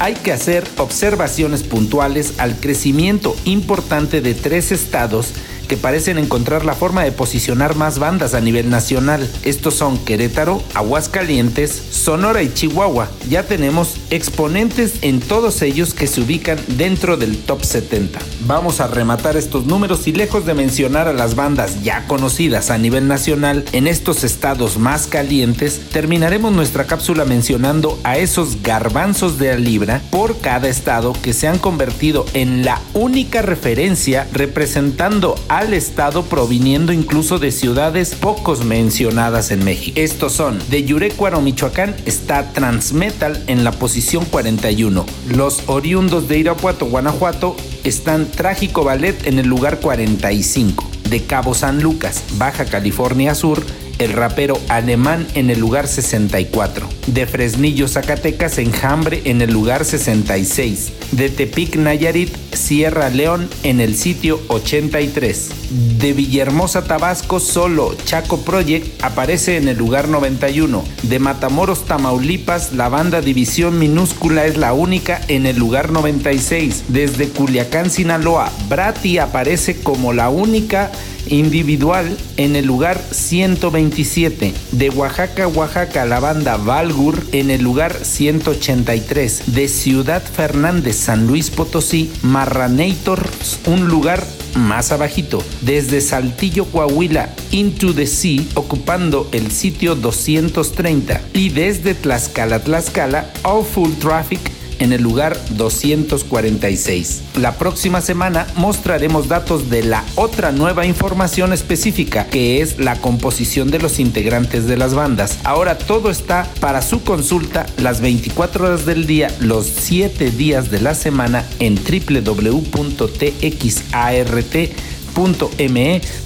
hay 0.00 0.14
que 0.14 0.32
hacer 0.32 0.64
observaciones 0.76 1.62
puntuales 1.62 2.34
al 2.38 2.56
crecimiento 2.56 3.36
importante 3.44 4.20
de 4.20 4.34
tres 4.34 4.72
estados 4.72 5.32
que 5.64 5.76
parecen 5.76 6.18
encontrar 6.18 6.64
la 6.64 6.74
forma 6.74 7.04
de 7.04 7.12
posicionar 7.12 7.74
más 7.74 7.98
bandas 7.98 8.34
a 8.34 8.40
nivel 8.40 8.70
nacional. 8.70 9.28
Estos 9.42 9.74
son 9.74 9.98
Querétaro, 9.98 10.62
Aguascalientes, 10.74 11.70
Sonora 11.90 12.42
y 12.42 12.52
Chihuahua. 12.52 13.08
Ya 13.28 13.44
tenemos 13.44 13.96
exponentes 14.10 14.94
en 15.02 15.20
todos 15.20 15.62
ellos 15.62 15.94
que 15.94 16.06
se 16.06 16.20
ubican 16.20 16.58
dentro 16.68 17.16
del 17.16 17.38
top 17.38 17.64
70. 17.64 18.18
Vamos 18.46 18.80
a 18.80 18.86
rematar 18.86 19.36
estos 19.36 19.66
números 19.66 20.06
y 20.06 20.12
lejos 20.12 20.46
de 20.46 20.54
mencionar 20.54 21.08
a 21.08 21.12
las 21.12 21.34
bandas 21.34 21.82
ya 21.82 22.06
conocidas 22.06 22.70
a 22.70 22.78
nivel 22.78 23.08
nacional 23.08 23.64
en 23.72 23.86
estos 23.86 24.24
estados 24.24 24.78
más 24.78 25.06
calientes, 25.06 25.80
terminaremos 25.92 26.52
nuestra 26.52 26.84
cápsula 26.84 27.24
mencionando 27.24 27.98
a 28.04 28.18
esos 28.18 28.62
garbanzos 28.62 29.38
de 29.38 29.48
la 29.48 29.58
libra 29.58 30.02
por 30.10 30.38
cada 30.38 30.68
estado 30.68 31.12
que 31.22 31.32
se 31.32 31.48
han 31.48 31.58
convertido 31.58 32.26
en 32.34 32.64
la 32.64 32.80
única 32.92 33.42
referencia 33.42 34.26
representando 34.32 35.34
al 35.54 35.72
estado 35.72 36.24
proviniendo 36.24 36.92
incluso 36.92 37.38
de 37.38 37.52
ciudades 37.52 38.16
pocos 38.16 38.64
mencionadas 38.64 39.52
en 39.52 39.64
México. 39.64 40.00
Estos 40.00 40.32
son, 40.32 40.58
de 40.68 40.82
Yurecuaro, 40.82 41.40
Michoacán, 41.40 41.94
está 42.06 42.52
Transmetal 42.52 43.40
en 43.46 43.62
la 43.62 43.70
posición 43.70 44.24
41. 44.24 45.06
Los 45.28 45.62
oriundos 45.68 46.26
de 46.26 46.38
Irapuato, 46.38 46.86
Guanajuato, 46.86 47.56
están 47.84 48.26
Trágico 48.26 48.82
Ballet 48.82 49.28
en 49.28 49.38
el 49.38 49.46
lugar 49.46 49.78
45. 49.78 50.90
De 51.08 51.22
Cabo 51.22 51.54
San 51.54 51.80
Lucas, 51.80 52.24
Baja 52.36 52.64
California 52.64 53.36
Sur, 53.36 53.64
el 53.98 54.12
rapero 54.12 54.58
alemán 54.68 55.26
en 55.34 55.50
el 55.50 55.60
lugar 55.60 55.86
64. 55.86 56.88
De 57.06 57.26
Fresnillo, 57.26 57.88
Zacatecas, 57.88 58.58
Enjambre 58.58 59.22
en 59.24 59.42
el 59.42 59.52
lugar 59.52 59.84
66. 59.84 60.92
De 61.12 61.28
Tepic, 61.28 61.76
Nayarit, 61.76 62.34
Sierra 62.52 63.08
León 63.10 63.48
en 63.62 63.80
el 63.80 63.96
sitio 63.96 64.40
83. 64.48 65.50
De 65.98 66.12
Villahermosa, 66.12 66.84
Tabasco, 66.84 67.40
solo 67.40 67.94
Chaco 68.04 68.38
Project 68.38 69.02
aparece 69.02 69.56
en 69.56 69.68
el 69.68 69.76
lugar 69.76 70.08
91. 70.08 70.84
De 71.02 71.18
Matamoros, 71.18 71.86
Tamaulipas, 71.86 72.72
la 72.72 72.88
banda 72.88 73.20
División 73.20 73.78
Minúscula 73.78 74.46
es 74.46 74.56
la 74.56 74.72
única 74.72 75.20
en 75.28 75.46
el 75.46 75.56
lugar 75.56 75.90
96. 75.90 76.84
Desde 76.88 77.28
Culiacán, 77.28 77.90
Sinaloa, 77.90 78.50
Brati 78.68 79.18
aparece 79.18 79.80
como 79.80 80.12
la 80.12 80.28
única 80.28 80.90
individual 81.28 82.16
en 82.36 82.56
el 82.56 82.66
lugar 82.66 83.00
127. 83.10 84.54
De 84.72 84.90
Oaxaca, 84.90 85.48
Oaxaca, 85.48 86.04
la 86.04 86.20
banda 86.20 86.56
Valgur 86.56 87.22
en 87.32 87.50
el 87.50 87.62
lugar 87.62 87.94
183. 88.02 89.54
De 89.54 89.68
Ciudad 89.68 90.22
Fernández, 90.22 90.96
San 90.96 91.26
Luis 91.26 91.50
Potosí, 91.50 92.10
Marranators, 92.22 93.60
un 93.66 93.88
lugar 93.88 94.24
más 94.56 94.92
abajito. 94.92 95.42
Desde 95.62 96.00
Saltillo, 96.00 96.64
Coahuila, 96.66 97.30
Into 97.50 97.94
the 97.94 98.06
Sea, 98.06 98.42
ocupando 98.54 99.28
el 99.32 99.50
sitio 99.50 99.94
230. 99.94 101.20
Y 101.32 101.50
desde 101.50 101.94
Tlaxcala, 101.94 102.60
Tlaxcala, 102.60 103.30
All 103.42 103.64
Full 103.64 103.92
Traffic 103.94 104.40
en 104.78 104.92
el 104.92 105.02
lugar 105.02 105.36
246. 105.50 107.22
La 107.36 107.56
próxima 107.56 108.00
semana 108.00 108.46
mostraremos 108.56 109.28
datos 109.28 109.70
de 109.70 109.82
la 109.82 110.04
otra 110.14 110.52
nueva 110.52 110.86
información 110.86 111.52
específica, 111.52 112.26
que 112.26 112.60
es 112.60 112.78
la 112.78 112.96
composición 112.96 113.70
de 113.70 113.78
los 113.78 113.98
integrantes 113.98 114.66
de 114.66 114.76
las 114.76 114.94
bandas. 114.94 115.38
Ahora 115.44 115.78
todo 115.78 116.10
está 116.10 116.48
para 116.60 116.82
su 116.82 117.02
consulta 117.02 117.66
las 117.78 118.00
24 118.00 118.66
horas 118.66 118.86
del 118.86 119.06
día, 119.06 119.34
los 119.40 119.66
7 119.66 120.30
días 120.30 120.70
de 120.70 120.80
la 120.80 120.94
semana 120.94 121.44
en 121.58 121.74
www.txart.me, 121.76 122.80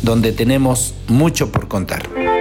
donde 0.02 0.32
tenemos 0.32 0.94
mucho 1.08 1.52
por 1.52 1.68
contar. 1.68 2.37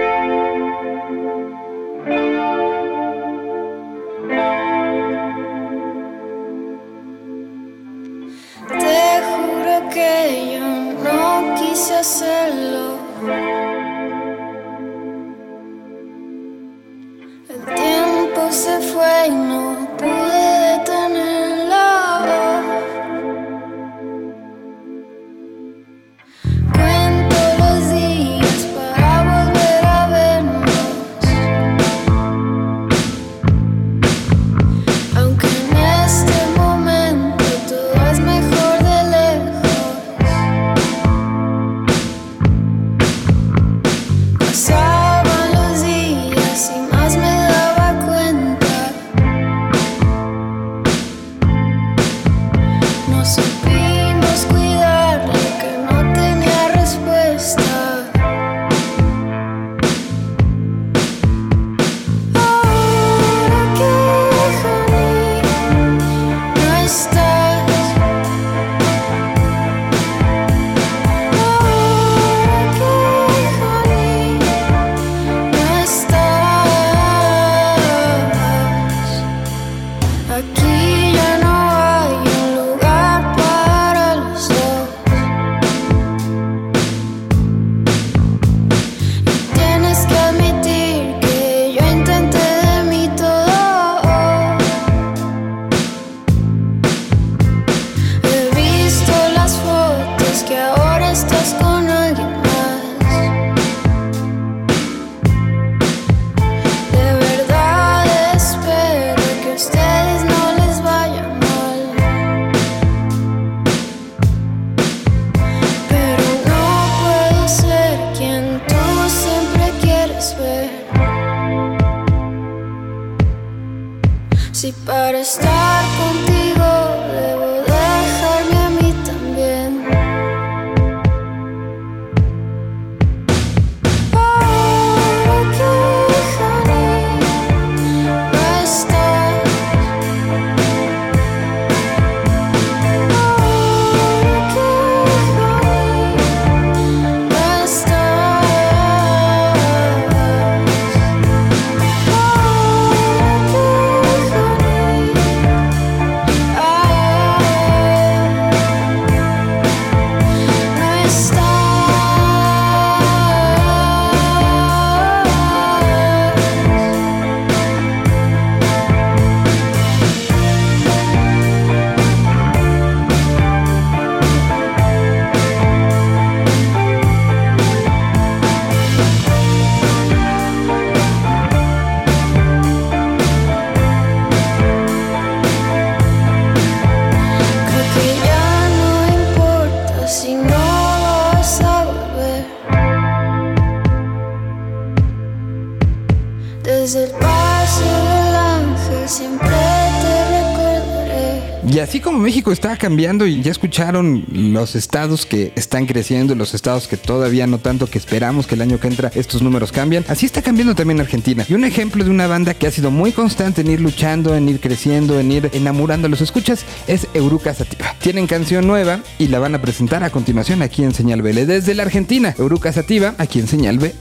México 202.48 202.66
está 202.66 202.78
cambiando 202.78 203.26
y 203.26 203.42
ya 203.42 203.50
escucharon 203.50 204.24
los 204.32 204.74
estados 204.74 205.26
que 205.26 205.52
están 205.54 205.84
creciendo, 205.84 206.34
los 206.34 206.54
estados 206.54 206.88
que 206.88 206.96
todavía 206.96 207.46
no 207.46 207.58
tanto, 207.58 207.86
que 207.86 207.98
esperamos 207.98 208.46
que 208.46 208.54
el 208.54 208.62
año 208.62 208.80
que 208.80 208.88
entra 208.88 209.10
estos 209.14 209.42
números 209.42 209.70
cambien, 209.70 210.02
así 210.08 210.24
está 210.24 210.40
cambiando 210.40 210.74
también 210.74 210.98
Argentina. 210.98 211.44
Y 211.46 211.52
un 211.52 211.64
ejemplo 211.64 212.02
de 212.04 212.10
una 212.10 212.26
banda 212.26 212.54
que 212.54 212.66
ha 212.66 212.70
sido 212.70 212.90
muy 212.90 213.12
constante 213.12 213.60
en 213.60 213.70
ir 213.70 213.82
luchando, 213.82 214.34
en 214.34 214.48
ir 214.48 214.60
creciendo, 214.60 215.20
en 215.20 215.30
ir 215.30 215.50
enamorando 215.52 216.06
a 216.06 216.10
los 216.10 216.22
escuchas 216.22 216.64
es 216.86 217.06
Euruca 217.12 217.52
Sativa. 217.52 217.94
Tienen 218.00 218.26
canción 218.26 218.66
nueva 218.66 219.00
y 219.18 219.28
la 219.28 219.40
van 219.40 219.54
a 219.54 219.60
presentar 219.60 220.02
a 220.02 220.08
continuación 220.08 220.62
aquí 220.62 220.84
en 220.84 220.94
Señal 220.94 221.20
BL 221.20 221.44
desde 221.44 221.74
la 221.74 221.82
Argentina. 221.82 222.34
Euruca 222.38 222.72
Sativa 222.72 223.14
aquí 223.18 223.40
en 223.40 223.46
Señal 223.46 223.78
BL. 223.78 223.92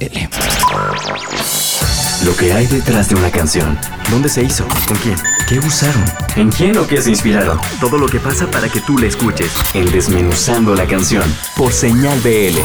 Lo 2.25 2.35
que 2.35 2.51
hay 2.51 2.65
detrás 2.65 3.09
de 3.09 3.15
una 3.15 3.29
canción. 3.29 3.77
¿Dónde 4.09 4.27
se 4.27 4.41
hizo? 4.41 4.67
¿Con 4.87 4.97
quién? 4.97 5.15
¿Qué 5.47 5.59
usaron? 5.59 6.03
¿En 6.35 6.49
quién 6.49 6.75
o 6.77 6.87
qué 6.87 6.99
se 6.99 7.11
inspiraron? 7.11 7.59
Todo 7.79 7.99
lo 7.99 8.07
que 8.07 8.19
pasa 8.19 8.49
para 8.49 8.69
que 8.69 8.81
tú 8.81 8.97
la 8.97 9.05
escuches. 9.05 9.51
En 9.75 9.91
Desmenuzando 9.91 10.73
la 10.73 10.87
canción. 10.87 11.23
Por 11.55 11.71
Señal 11.71 12.19
BL. 12.21 12.57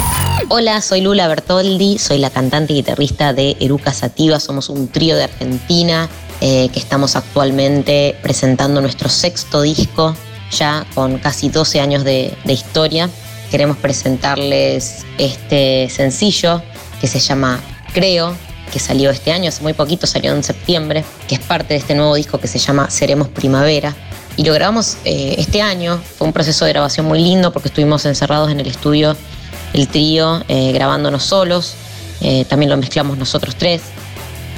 Hola, 0.48 0.80
soy 0.80 1.02
Lula 1.02 1.28
Bertoldi, 1.28 1.98
soy 1.98 2.18
la 2.18 2.30
cantante 2.30 2.72
y 2.72 2.76
guitarrista 2.76 3.34
de 3.34 3.56
Eruca 3.60 3.92
Sativa, 3.92 4.40
somos 4.40 4.70
un 4.70 4.88
trío 4.88 5.16
de 5.16 5.24
Argentina 5.24 6.08
eh, 6.40 6.70
que 6.72 6.78
estamos 6.78 7.14
actualmente 7.14 8.16
presentando 8.22 8.80
nuestro 8.80 9.10
sexto 9.10 9.60
disco, 9.60 10.16
ya 10.50 10.86
con 10.94 11.18
casi 11.18 11.50
12 11.50 11.80
años 11.80 12.04
de, 12.04 12.34
de 12.44 12.52
historia. 12.54 13.10
Queremos 13.50 13.76
presentarles 13.76 15.04
este 15.18 15.90
sencillo 15.90 16.62
que 17.02 17.06
se 17.06 17.20
llama 17.20 17.60
Creo, 17.92 18.34
que 18.72 18.80
salió 18.80 19.10
este 19.10 19.30
año, 19.32 19.50
hace 19.50 19.62
muy 19.62 19.74
poquito, 19.74 20.06
salió 20.06 20.32
en 20.32 20.42
septiembre, 20.42 21.04
que 21.28 21.36
es 21.36 21.40
parte 21.40 21.74
de 21.74 21.80
este 21.80 21.94
nuevo 21.94 22.14
disco 22.14 22.38
que 22.38 22.48
se 22.48 22.58
llama 22.58 22.90
Seremos 22.90 23.28
Primavera. 23.28 23.94
Y 24.36 24.44
lo 24.44 24.54
grabamos 24.54 24.96
eh, 25.04 25.34
este 25.38 25.60
año, 25.60 26.00
fue 26.16 26.26
un 26.26 26.32
proceso 26.32 26.64
de 26.64 26.72
grabación 26.72 27.06
muy 27.06 27.22
lindo 27.22 27.52
porque 27.52 27.68
estuvimos 27.68 28.06
encerrados 28.06 28.50
en 28.50 28.60
el 28.60 28.66
estudio, 28.66 29.14
el 29.74 29.88
trío, 29.88 30.42
eh, 30.48 30.72
grabándonos 30.72 31.22
solos, 31.22 31.74
eh, 32.22 32.46
también 32.46 32.70
lo 32.70 32.76
mezclamos 32.78 33.18
nosotros 33.18 33.54
tres. 33.56 33.82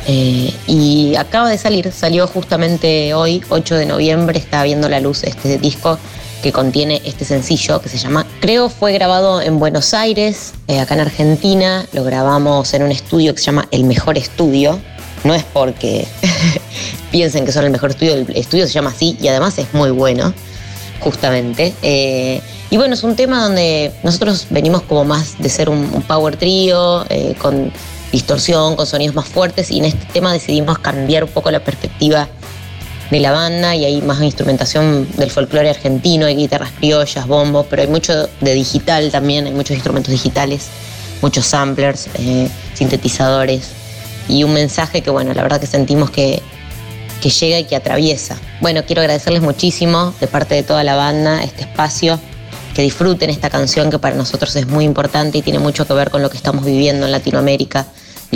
Y 0.06 1.14
acaba 1.16 1.48
de 1.48 1.56
salir, 1.56 1.90
salió 1.90 2.26
justamente 2.26 3.14
hoy, 3.14 3.42
8 3.48 3.74
de 3.74 3.86
noviembre, 3.86 4.38
está 4.38 4.62
viendo 4.62 4.86
la 4.90 5.00
luz 5.00 5.24
este 5.24 5.56
disco 5.56 5.98
que 6.44 6.52
contiene 6.52 7.00
este 7.06 7.24
sencillo 7.24 7.80
que 7.80 7.88
se 7.88 7.96
llama 7.96 8.26
Creo 8.40 8.68
fue 8.68 8.92
grabado 8.92 9.40
en 9.40 9.58
Buenos 9.58 9.94
Aires, 9.94 10.52
eh, 10.68 10.78
acá 10.78 10.92
en 10.92 11.00
Argentina, 11.00 11.86
lo 11.94 12.04
grabamos 12.04 12.74
en 12.74 12.82
un 12.82 12.92
estudio 12.92 13.34
que 13.34 13.40
se 13.40 13.46
llama 13.46 13.66
El 13.70 13.84
Mejor 13.84 14.18
Estudio. 14.18 14.78
No 15.24 15.34
es 15.34 15.42
porque 15.42 16.06
piensen 17.10 17.46
que 17.46 17.52
son 17.52 17.64
el 17.64 17.70
mejor 17.70 17.92
estudio, 17.92 18.12
el 18.12 18.36
estudio 18.36 18.66
se 18.66 18.74
llama 18.74 18.90
así 18.90 19.16
y 19.22 19.28
además 19.28 19.56
es 19.56 19.72
muy 19.72 19.90
bueno, 19.90 20.34
justamente. 21.00 21.72
Eh, 21.80 22.42
y 22.68 22.76
bueno, 22.76 22.92
es 22.92 23.02
un 23.04 23.16
tema 23.16 23.42
donde 23.42 23.90
nosotros 24.02 24.46
venimos 24.50 24.82
como 24.82 25.06
más 25.06 25.38
de 25.38 25.48
ser 25.48 25.70
un, 25.70 25.86
power 26.02 26.36
trío, 26.36 27.06
eh, 27.08 27.34
con 27.40 27.72
distorsión, 28.12 28.76
con 28.76 28.86
sonidos 28.86 29.14
más 29.14 29.28
fuertes 29.28 29.70
y 29.70 29.78
en 29.78 29.86
este 29.86 30.04
tema 30.12 30.30
decidimos 30.30 30.78
cambiar 30.78 31.24
un 31.24 31.30
poco 31.30 31.50
la 31.50 31.60
perspectiva 31.60 32.28
de 33.14 33.20
la 33.20 33.30
banda 33.30 33.76
y 33.76 33.84
hay 33.84 34.02
más 34.02 34.20
instrumentación 34.20 35.06
del 35.16 35.30
folclore 35.30 35.70
argentino, 35.70 36.26
hay 36.26 36.34
guitarras 36.34 36.72
criollas, 36.72 37.28
bombos, 37.28 37.64
pero 37.70 37.82
hay 37.82 37.88
mucho 37.88 38.28
de 38.40 38.54
digital 38.54 39.12
también, 39.12 39.46
hay 39.46 39.52
muchos 39.52 39.76
instrumentos 39.76 40.10
digitales, 40.10 40.66
muchos 41.22 41.46
samplers, 41.46 42.08
eh, 42.14 42.48
sintetizadores 42.74 43.70
y 44.28 44.42
un 44.42 44.52
mensaje 44.52 45.00
que 45.00 45.10
bueno, 45.10 45.32
la 45.32 45.42
verdad 45.42 45.60
que 45.60 45.68
sentimos 45.68 46.10
que, 46.10 46.42
que 47.22 47.30
llega 47.30 47.60
y 47.60 47.64
que 47.64 47.76
atraviesa. 47.76 48.36
Bueno, 48.60 48.84
quiero 48.84 49.00
agradecerles 49.00 49.42
muchísimo 49.42 50.12
de 50.20 50.26
parte 50.26 50.56
de 50.56 50.64
toda 50.64 50.82
la 50.82 50.96
banda 50.96 51.44
este 51.44 51.62
espacio, 51.62 52.18
que 52.74 52.82
disfruten 52.82 53.30
esta 53.30 53.48
canción 53.48 53.92
que 53.92 54.00
para 54.00 54.16
nosotros 54.16 54.56
es 54.56 54.66
muy 54.66 54.84
importante 54.84 55.38
y 55.38 55.42
tiene 55.42 55.60
mucho 55.60 55.86
que 55.86 55.94
ver 55.94 56.10
con 56.10 56.20
lo 56.20 56.30
que 56.30 56.36
estamos 56.36 56.64
viviendo 56.64 57.06
en 57.06 57.12
Latinoamérica 57.12 57.86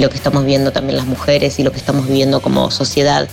lo 0.01 0.11
que 0.11 0.17
estamos 0.17 0.43
viviendo 0.45 0.73
también 0.73 0.97
las 0.97 1.07
mujeres 1.07 1.59
y 1.59 1.63
lo 1.63 1.73
que 1.73 1.79
estamos 1.79 2.07
viviendo 2.07 2.41
como 2.41 2.71
sociedad 2.71 3.29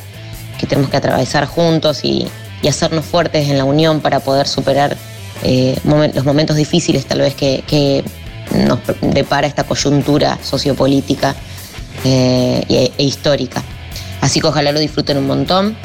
que 0.57 0.67
tenemos 0.67 0.89
que 0.89 0.97
atravesar 0.97 1.45
juntos 1.45 2.03
y, 2.03 2.27
y 2.61 2.67
hacernos 2.67 3.05
fuertes 3.05 3.49
en 3.49 3.57
la 3.57 3.63
unión 3.63 4.01
para 4.01 4.19
poder 4.19 4.47
superar 4.47 4.97
eh, 5.43 5.77
los 6.13 6.25
momentos 6.25 6.55
difíciles 6.55 7.05
tal 7.05 7.19
vez 7.19 7.35
que, 7.35 7.63
que 7.67 8.03
nos 8.65 8.79
depara 9.01 9.47
esta 9.47 9.63
coyuntura 9.63 10.39
sociopolítica 10.41 11.35
eh, 12.03 12.91
e, 12.97 13.03
histórica. 13.03 13.63
Así 14.21 14.41
que 14.41 14.47
ojalá 14.47 14.71
lo 14.71 14.79
disfruten 14.79 15.17
un 15.17 15.27
montón. 15.27 15.77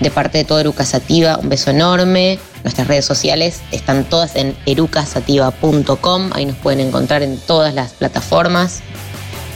De 0.00 0.10
parte 0.10 0.38
de 0.38 0.44
todo 0.44 0.60
Eruca 0.60 0.84
Sativa, 0.84 1.36
un 1.36 1.50
beso 1.50 1.70
enorme. 1.70 2.38
Nuestras 2.64 2.88
redes 2.88 3.04
sociales 3.04 3.60
están 3.70 4.04
todas 4.04 4.34
en 4.34 4.56
erucasativa.com. 4.64 6.30
Ahí 6.32 6.46
nos 6.46 6.56
pueden 6.56 6.80
encontrar 6.80 7.22
en 7.22 7.36
todas 7.38 7.74
las 7.74 7.92
plataformas. 7.92 8.80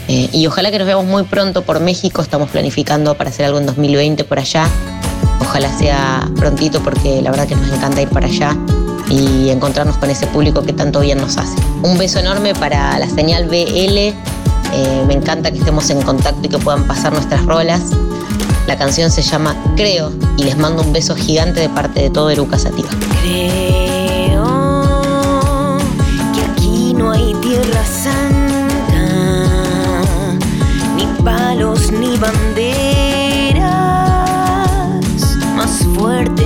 Eh, 0.09 0.29
y 0.33 0.47
ojalá 0.47 0.71
que 0.71 0.79
nos 0.79 0.87
veamos 0.87 1.07
muy 1.07 1.23
pronto 1.25 1.62
por 1.62 1.81
México. 1.81 2.23
Estamos 2.23 2.51
planificando 2.51 3.14
para 3.14 3.31
hacer 3.31 3.47
algo 3.47 3.59
en 3.59 3.67
2020 3.67 4.25
por 4.25 4.38
allá. 4.38 4.67
Ojalá 5.40 5.73
sea 5.77 6.29
prontito 6.37 6.81
porque 6.83 7.23
la 7.23 7.31
verdad 7.31 7.47
que 7.47 7.57
nos 7.57 7.71
encanta 7.73 8.03
ir 8.03 8.09
para 8.09 8.27
allá 8.27 8.57
y 9.11 9.51
encontrarnos 9.51 9.97
con 9.99 10.11
ese 10.11 10.27
público 10.27 10.62
que 10.62 10.73
tanto 10.73 11.01
bien 11.01 11.19
nos 11.19 11.37
hace. 11.37 11.57
Un 11.83 11.99
beso 11.99 12.19
enorme 12.19 12.55
para 12.55 12.99
la 12.99 13.09
señal 13.09 13.47
BL. 13.47 14.12
Eh, 14.77 15.05
me 15.07 15.14
encanta 15.14 15.51
que 15.51 15.59
estemos 15.59 15.88
en 15.90 16.03
contacto 16.03 16.40
y 16.43 16.49
que 16.49 16.59
puedan 16.59 16.85
pasar 16.85 17.12
nuestras 17.12 17.45
rolas. 17.45 17.83
La 18.67 18.77
canción 18.77 19.11
se 19.11 19.23
llama 19.23 19.55
Creo 19.77 20.11
y 20.37 20.45
les 20.45 20.57
mando 20.57 20.83
un 20.83 20.93
beso 20.93 21.14
gigante 21.14 21.61
de 21.61 21.69
parte 21.69 22.01
de 22.01 22.11
todo 22.11 22.31
Eruca 22.31 22.59
Sativa. 22.59 22.88
Creo 23.23 24.38
que 26.35 26.40
aquí 26.51 26.95
no 26.95 27.12
hay 27.12 27.35
tierra 27.35 27.85
santa, 27.85 28.34
banderas 32.24 33.60
más 35.56 35.87
fuertes 35.94 36.43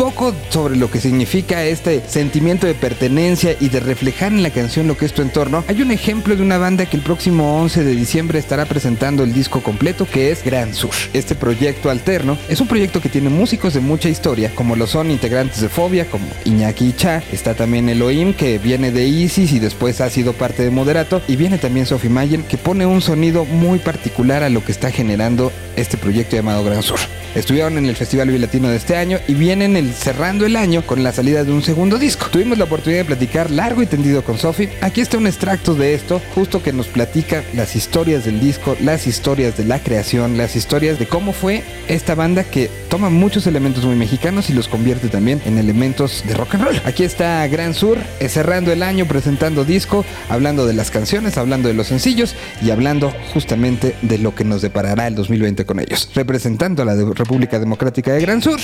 poco 0.00 0.34
sobre 0.48 0.76
lo 0.76 0.90
que 0.90 0.98
significa 0.98 1.62
este 1.62 2.02
sentimiento 2.08 2.66
de 2.66 2.72
pertenencia 2.72 3.54
y 3.60 3.68
de 3.68 3.80
reflejar 3.80 4.32
en 4.32 4.42
la 4.42 4.48
canción 4.48 4.88
lo 4.88 4.96
que 4.96 5.04
es 5.04 5.12
tu 5.12 5.20
entorno, 5.20 5.62
hay 5.68 5.82
un 5.82 5.90
ejemplo 5.90 6.34
de 6.34 6.42
una 6.42 6.56
banda 6.56 6.86
que 6.86 6.96
el 6.96 7.02
próximo 7.02 7.60
11 7.60 7.84
de 7.84 7.94
diciembre 7.94 8.38
estará 8.38 8.64
presentando 8.64 9.24
el 9.24 9.34
disco 9.34 9.62
completo 9.62 10.06
que 10.10 10.30
es 10.30 10.42
Gran 10.42 10.72
Sur. 10.72 10.92
Este 11.12 11.34
proyecto 11.34 11.90
alterno 11.90 12.38
es 12.48 12.62
un 12.62 12.66
proyecto 12.66 13.02
que 13.02 13.10
tiene 13.10 13.28
músicos 13.28 13.74
de 13.74 13.80
mucha 13.80 14.08
historia, 14.08 14.50
como 14.54 14.74
lo 14.74 14.86
son 14.86 15.10
integrantes 15.10 15.60
de 15.60 15.68
Fobia, 15.68 16.06
como 16.06 16.24
Iñaki 16.46 16.86
y 16.86 16.92
Cha, 16.94 17.22
está 17.30 17.52
también 17.52 17.90
Elohim, 17.90 18.32
que 18.32 18.56
viene 18.56 18.92
de 18.92 19.06
Isis 19.06 19.52
y 19.52 19.58
después 19.58 20.00
ha 20.00 20.08
sido 20.08 20.32
parte 20.32 20.62
de 20.62 20.70
Moderato, 20.70 21.20
y 21.28 21.36
viene 21.36 21.58
también 21.58 21.84
Sophie 21.84 22.08
Mayen, 22.08 22.42
que 22.44 22.56
pone 22.56 22.86
un 22.86 23.02
sonido 23.02 23.44
muy 23.44 23.78
particular 23.78 24.44
a 24.44 24.48
lo 24.48 24.64
que 24.64 24.72
está 24.72 24.90
generando 24.90 25.52
este 25.80 25.96
proyecto 25.96 26.36
llamado 26.36 26.64
Gran 26.64 26.82
Sur. 26.82 26.98
Estuvieron 27.34 27.78
en 27.78 27.86
el 27.86 27.94
Festival 27.94 28.28
Bilatino 28.28 28.68
de 28.68 28.76
este 28.76 28.96
año 28.96 29.20
y 29.28 29.34
vienen 29.34 29.76
el, 29.76 29.94
cerrando 29.94 30.46
el 30.46 30.56
año 30.56 30.82
con 30.82 31.04
la 31.04 31.12
salida 31.12 31.44
de 31.44 31.52
un 31.52 31.62
segundo 31.62 31.96
disco. 31.96 32.26
Tuvimos 32.30 32.58
la 32.58 32.64
oportunidad 32.64 33.02
de 33.02 33.04
platicar 33.04 33.52
largo 33.52 33.82
y 33.82 33.86
tendido 33.86 34.24
con 34.24 34.36
Sophie. 34.36 34.70
Aquí 34.80 35.00
está 35.00 35.16
un 35.16 35.28
extracto 35.28 35.74
de 35.74 35.94
esto, 35.94 36.20
justo 36.34 36.60
que 36.60 36.72
nos 36.72 36.88
platica 36.88 37.44
las 37.54 37.76
historias 37.76 38.24
del 38.24 38.40
disco, 38.40 38.76
las 38.80 39.06
historias 39.06 39.56
de 39.56 39.64
la 39.64 39.78
creación, 39.78 40.36
las 40.36 40.56
historias 40.56 40.98
de 40.98 41.06
cómo 41.06 41.32
fue 41.32 41.62
esta 41.86 42.16
banda 42.16 42.42
que 42.42 42.68
toma 42.88 43.10
muchos 43.10 43.46
elementos 43.46 43.84
muy 43.84 43.94
mexicanos 43.94 44.50
y 44.50 44.52
los 44.52 44.66
convierte 44.66 45.08
también 45.08 45.40
en 45.44 45.58
elementos 45.58 46.24
de 46.26 46.34
rock 46.34 46.56
and 46.56 46.64
roll. 46.64 46.82
Aquí 46.84 47.04
está 47.04 47.46
Gran 47.46 47.74
Sur, 47.74 47.98
eh, 48.18 48.28
cerrando 48.28 48.72
el 48.72 48.82
año, 48.82 49.06
presentando 49.06 49.64
disco, 49.64 50.04
hablando 50.28 50.66
de 50.66 50.74
las 50.74 50.90
canciones, 50.90 51.38
hablando 51.38 51.68
de 51.68 51.74
los 51.74 51.86
sencillos 51.86 52.34
y 52.60 52.70
hablando 52.70 53.12
justamente 53.32 53.94
de 54.02 54.18
lo 54.18 54.34
que 54.34 54.42
nos 54.42 54.62
deparará 54.62 55.06
el 55.06 55.14
2020 55.14 55.64
con 55.70 55.78
ellos. 55.78 56.10
Representando 56.16 56.82
a 56.82 56.84
la 56.84 56.96
República 56.96 57.60
Democrática 57.60 58.12
de 58.12 58.20
Gran 58.20 58.42
Sur, 58.42 58.58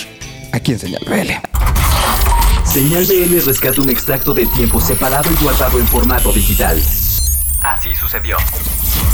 aquí 0.51 0.73
en 0.73 0.79
Señal 0.81 1.03
BL. 1.09 1.31
Señal 2.69 3.07
BL 3.07 3.45
rescata 3.47 3.81
un 3.81 3.90
extracto 3.90 4.35
de 4.35 4.45
tiempo 4.47 4.81
separado 4.81 5.31
y 5.31 5.45
guardado 5.45 5.79
en 5.79 5.87
formato 5.87 6.33
digital. 6.33 6.83
Así 7.66 7.96
sucedió. 7.96 8.37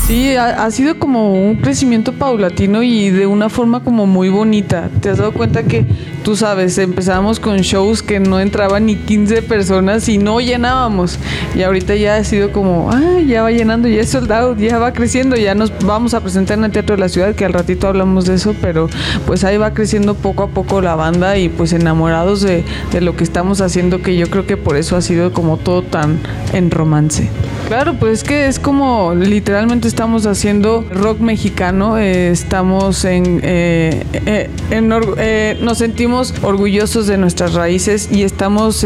Sí, 0.06 0.36
ha, 0.36 0.64
ha 0.64 0.70
sido 0.70 0.98
como 0.98 1.32
un 1.32 1.56
crecimiento 1.56 2.12
paulatino 2.12 2.82
y 2.82 3.08
de 3.08 3.26
una 3.26 3.48
forma 3.48 3.82
como 3.82 4.04
muy 4.04 4.28
bonita. 4.28 4.90
¿Te 5.00 5.08
has 5.08 5.18
dado 5.18 5.32
cuenta 5.32 5.62
que 5.62 5.86
tú 6.22 6.36
sabes, 6.36 6.76
empezamos 6.78 7.40
con 7.40 7.58
shows 7.58 8.02
que 8.02 8.20
no 8.20 8.40
entraban 8.40 8.86
ni 8.86 8.96
15 8.96 9.42
personas 9.42 10.08
y 10.08 10.18
no 10.18 10.40
llenábamos? 10.40 11.18
Y 11.54 11.62
ahorita 11.62 11.94
ya 11.94 12.16
ha 12.16 12.24
sido 12.24 12.52
como, 12.52 12.90
ah, 12.92 13.20
ya 13.26 13.42
va 13.42 13.52
llenando, 13.52 13.88
ya 13.88 14.00
es 14.00 14.10
soldado, 14.10 14.56
ya 14.56 14.78
va 14.78 14.92
creciendo, 14.92 15.36
ya 15.36 15.54
nos 15.54 15.72
vamos 15.84 16.14
a 16.14 16.20
presentar 16.20 16.58
en 16.58 16.64
el 16.64 16.72
Teatro 16.72 16.96
de 16.96 17.00
la 17.00 17.08
Ciudad, 17.08 17.34
que 17.34 17.44
al 17.44 17.52
ratito 17.52 17.86
hablamos 17.86 18.26
de 18.26 18.34
eso, 18.34 18.54
pero 18.60 18.90
pues 19.26 19.44
ahí 19.44 19.56
va 19.56 19.72
creciendo 19.72 20.14
poco 20.14 20.42
a 20.42 20.48
poco 20.48 20.82
la 20.82 20.96
banda 20.96 21.38
y 21.38 21.48
pues 21.48 21.72
enamorados 21.72 22.42
de, 22.42 22.64
de 22.90 23.00
lo 23.00 23.16
que 23.16 23.24
estamos 23.24 23.60
haciendo, 23.60 24.02
que 24.02 24.16
yo 24.16 24.28
creo 24.28 24.46
que 24.46 24.56
por 24.56 24.76
eso 24.76 24.96
ha 24.96 25.00
sido 25.00 25.32
como 25.32 25.56
todo 25.56 25.82
tan 25.82 26.18
en 26.52 26.70
romance. 26.70 27.30
Claro, 27.68 27.94
pues 27.94 28.18
es 28.18 28.24
que 28.24 28.41
es 28.46 28.58
como 28.58 29.14
literalmente 29.14 29.88
estamos 29.88 30.26
haciendo 30.26 30.84
rock 30.90 31.20
mexicano, 31.20 31.98
eh, 31.98 32.30
estamos 32.30 33.04
en, 33.04 33.40
eh, 33.42 34.04
eh, 34.26 34.50
eh, 34.70 35.58
nos 35.60 35.78
sentimos 35.78 36.34
orgullosos 36.42 37.06
de 37.06 37.16
nuestras 37.16 37.54
raíces 37.54 38.08
y 38.10 38.22
estamos 38.22 38.84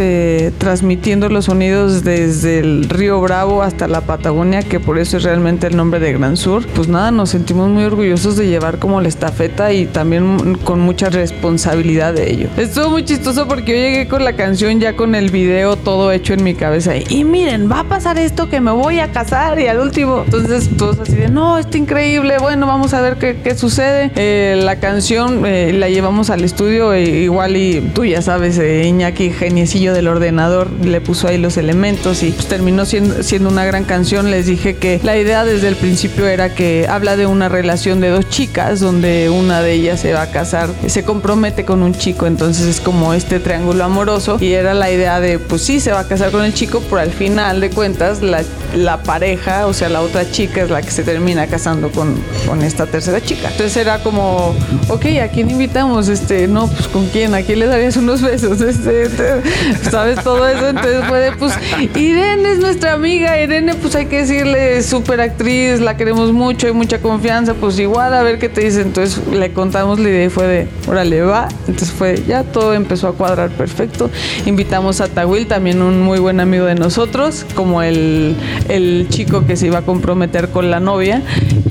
transmitiendo 0.59 1.29
los 1.29 1.47
sonidos 1.47 2.05
desde 2.05 2.59
el 2.59 2.89
río 2.89 3.21
Bravo 3.21 3.63
hasta 3.63 3.89
la 3.89 4.03
Patagonia, 4.03 4.63
que 4.63 4.81
por 4.81 4.99
eso 4.99 5.17
es 5.17 5.23
realmente 5.23 5.67
el 5.67 5.77
nombre 5.77 6.01
de 6.01 6.13
Gran 6.13 6.37
Sur. 6.37 6.67
Pues 6.75 6.89
nada, 6.89 7.11
nos 7.11 7.31
sentimos 7.31 7.69
muy 7.69 7.85
orgullosos 7.85 8.37
de 8.37 8.49
llevar 8.49 8.79
como 8.79 9.01
la 9.01 9.09
estafeta 9.09 9.73
y 9.73 9.87
también 9.87 10.57
con 10.65 10.81
mucha 10.81 11.09
responsabilidad 11.09 12.15
de 12.15 12.31
ello. 12.31 12.49
Estuvo 12.57 12.91
muy 12.91 13.05
chistoso 13.05 13.49
porque 13.49 13.73
yo 13.73 13.79
llegué 13.79 14.09
con 14.09 14.25
la 14.25 14.35
canción 14.35 14.81
ya 14.81 14.97
con 14.97 15.15
el 15.15 15.31
video 15.31 15.77
todo 15.77 16.13
hecho 16.13 16.35
en 16.35 16.45
mi 16.45 16.55
cabeza 16.55 16.93
y 16.97 17.25
miren, 17.25 17.71
va 17.71 17.81
a 17.81 17.85
pasar 17.85 18.19
esto 18.19 18.49
que 18.49 18.61
me 18.61 18.71
voy 18.71 19.01
a 19.01 19.13
casar 19.13 19.46
y 19.55 19.67
al 19.69 19.79
último. 19.79 20.23
Entonces 20.25 20.69
todos 20.77 20.99
así 20.99 21.15
de, 21.15 21.29
no, 21.29 21.59
está 21.59 21.79
increíble, 21.79 22.39
bueno, 22.39 22.67
vamos 22.67 22.95
a 22.95 23.01
ver 23.01 23.17
qué, 23.17 23.37
qué 23.43 23.55
sucede. 23.55 24.11
Eh, 24.17 24.61
la 24.63 24.77
canción 24.81 25.47
eh, 25.47 25.73
la 25.73 25.89
llevamos 25.89 26.31
al 26.31 26.43
estudio, 26.43 26.93
eh, 26.93 27.05
igual 27.05 27.57
y 27.57 27.81
tú 27.95 28.05
ya 28.05 28.23
sabes, 28.23 28.59
eh, 28.59 28.85
Iñaki, 28.87 29.31
geniecillo 29.31 29.95
del 29.95 30.09
ordenador, 30.09 30.71
le 30.83 31.01
puso 31.01 31.29
ahí 31.29 31.39
los 31.39 31.57
elementos 31.57 32.23
y 32.23 32.31
pues, 32.31 32.47
terminó 32.49 32.85
siendo, 32.85 33.23
siendo 33.23 33.49
una 33.49 33.65
gran 33.65 33.85
canción. 33.85 34.31
Les 34.31 34.47
dije 34.47 34.77
que 34.77 35.01
la 35.03 35.17
idea 35.17 35.45
desde 35.45 35.69
el 35.69 35.77
principio 35.77 36.27
era 36.27 36.55
que 36.55 36.87
habla 36.89 37.17
de 37.17 37.27
una 37.27 37.49
relación 37.49 38.01
de 38.01 38.09
dos 38.09 38.29
chicas, 38.29 38.81
donde 38.81 39.31
una 39.31 39.63
de 39.63 39.73
ellas 39.73 40.01
se 40.01 40.13
va 40.13 40.23
a 40.23 40.31
casar, 40.31 40.71
se 40.87 41.05
compromete 41.05 41.65
con 41.65 41.83
un 41.83 41.95
chico, 41.95 42.27
entonces 42.27 42.67
es 42.67 42.81
como 42.81 43.15
este 43.15 43.39
triángulo 43.39 43.85
amoroso 43.85 44.39
y 44.41 44.53
era 44.53 44.75
la 44.75 44.91
idea 44.91 45.21
de, 45.21 45.39
pues 45.39 45.63
sí, 45.63 45.81
se 45.81 45.93
va 45.93 46.01
a 46.01 46.09
casar 46.09 46.31
con 46.31 46.45
el 46.45 46.55
chico, 46.55 46.83
pero 46.89 47.01
al 47.01 47.11
final 47.11 47.61
de 47.61 47.71
cuentas 47.71 48.23
la, 48.23 48.43
la 48.75 49.03
pareja, 49.03 49.26
o 49.65 49.73
sea, 49.73 49.89
la 49.89 50.03
otra 50.03 50.31
chica 50.31 50.63
es 50.63 50.71
la 50.71 50.83
que 50.83 50.91
se 50.91 51.03
termina 51.03 51.47
casando 51.47 51.91
con, 51.91 52.15
con 52.47 52.63
esta 52.63 52.87
tercera 52.87 53.21
chica. 53.21 53.51
Entonces 53.51 53.77
era 53.77 53.99
como, 54.03 54.55
ok, 54.89 55.07
¿a 55.23 55.29
quién 55.29 55.51
invitamos? 55.51 56.09
Este, 56.09 56.47
no, 56.47 56.69
pues 56.69 56.87
con 56.89 57.07
quién, 57.09 57.35
¿a 57.35 57.43
quién 57.43 57.59
le 57.59 57.67
darías 57.67 57.97
unos 57.97 58.23
besos? 58.23 58.61
Este, 58.87 59.43
¿sabes? 59.91 60.23
Todo 60.23 60.47
eso, 60.47 60.69
entonces 60.69 61.05
fue 61.09 61.21
de, 61.21 61.33
pues, 61.33 61.55
Irene 61.95 62.53
es 62.53 62.59
nuestra 62.59 62.93
amiga, 62.93 63.41
Irene, 63.41 63.75
pues 63.75 63.95
hay 63.95 64.07
que 64.07 64.19
decirle, 64.19 64.83
súper 64.83 65.21
actriz, 65.21 65.81
la 65.81 65.97
queremos 65.97 66.33
mucho, 66.33 66.67
hay 66.67 66.73
mucha 66.73 67.01
confianza, 67.01 67.55
pues 67.55 67.79
igual 67.79 68.15
a 68.15 68.23
ver 68.23 68.39
qué 68.39 68.49
te 68.49 68.63
dice. 68.63 68.83
Entonces 68.83 69.27
le 69.29 69.53
contamos 69.53 69.99
la 69.99 70.09
idea 70.09 70.25
y 70.27 70.29
fue 70.29 70.47
de, 70.47 70.69
órale, 70.89 71.23
va. 71.23 71.49
Entonces 71.67 71.91
fue, 71.91 72.23
ya 72.27 72.45
todo 72.45 72.75
empezó 72.75 73.09
a 73.09 73.13
cuadrar 73.13 73.51
perfecto. 73.51 74.11
Invitamos 74.45 75.01
a 75.01 75.09
Tawil, 75.09 75.47
también 75.47 75.83
un 75.83 76.01
muy 76.01 76.19
buen 76.19 76.41
amigo 76.41 76.67
de 76.67 76.75
nosotros, 76.75 77.45
como 77.55 77.83
el, 77.83 78.37
el 78.69 79.07
chico 79.17 79.47
que 79.47 79.57
se 79.57 79.69
iba 79.69 79.79
a 79.79 79.83
comprometer 79.83 80.51
con 80.51 80.71
la 80.71 80.79
novia. 80.79 81.23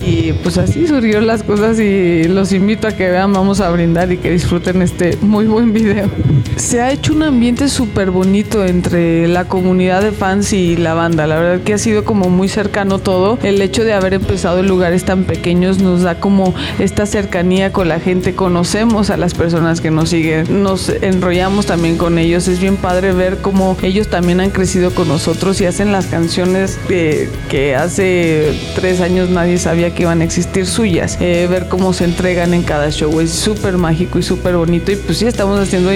Y 0.04 0.34
pues 0.42 0.58
así 0.58 0.88
surgieron 0.88 1.28
las 1.28 1.44
cosas 1.44 1.80
y 1.80 2.24
los 2.24 2.52
invito 2.52 2.88
a 2.88 2.92
que 2.92 3.08
vean, 3.10 3.34
vamos 3.34 3.62
a 3.62 3.70
brindar 3.70 4.12
y 4.12 4.18
que 4.18 4.32
disfruten 4.32 4.82
este 4.82 5.18
muy 5.22 5.46
buen 5.46 5.72
video. 5.72 6.10
Se 6.58 6.82
ha 6.82 6.92
hecho 6.92 7.14
un 7.14 7.24
ambiente 7.24 7.68
súper 7.68 8.12
bonito 8.12 8.66
entre 8.66 9.28
la 9.28 9.46
comunidad 9.46 10.02
de 10.02 10.12
fans 10.12 10.54
y 10.54 10.78
la 10.78 10.94
banda. 10.94 11.28
La 11.28 11.36
verdad 11.36 11.64
que 11.64 11.74
ha 11.74 11.78
sido 11.78 12.06
como 12.06 12.30
muy 12.30 12.48
cercano 12.48 13.00
todo. 13.00 13.38
El 13.44 13.62
hecho 13.62 13.84
de 13.84 13.94
haber 13.94 14.14
empezado 14.14 14.60
en 14.60 14.68
lugares 14.68 15.04
tan 15.04 15.26
pequeños 15.26 15.80
nos 15.80 16.02
da 16.02 16.20
como 16.20 16.56
esta 16.80 17.06
cercanía 17.06 17.74
con 17.74 17.90
la 17.90 18.00
gente. 18.00 18.36
Conocemos 18.36 19.10
a 19.10 19.18
las 19.18 19.34
personas 19.34 19.82
que 19.82 19.92
nos 19.92 20.10
siguen, 20.10 20.64
nos 20.64 20.90
enrollamos 20.90 21.66
también 21.66 21.98
con 21.98 22.18
ellos. 22.18 22.48
Es 22.48 22.60
bien 22.60 22.78
padre 22.78 23.12
ver 23.12 23.40
cómo 23.42 23.78
ellos 23.82 24.08
también 24.08 24.40
han 24.40 24.50
crecido 24.50 24.92
con 24.92 25.10
nosotros 25.10 25.60
y 25.60 25.66
hacen 25.66 25.92
las 25.92 26.06
canciones 26.06 26.80
que, 26.88 27.76
hace 27.76 28.54
tres 28.76 29.02
años 29.02 29.30
nadie 29.30 29.58
sabía 29.58 29.94
que 29.94 30.04
iban 30.04 30.22
a 30.22 30.24
existir 30.24 30.66
suyas. 30.66 31.18
Eh, 31.20 31.48
ver 31.50 31.68
cómo 31.68 31.94
se 31.94 32.06
entregan 32.06 32.54
en 32.54 32.64
cada 32.64 32.90
show 32.92 33.20
es 33.20 33.32
súper 33.32 33.78
mágico 33.78 34.20
y 34.20 34.24
súper 34.24 34.56
bonito. 34.56 34.92
Y 34.92 34.96
pues 34.96 35.18
sí, 35.18 35.26
estamos 35.26 35.60
haciendo 35.60 35.92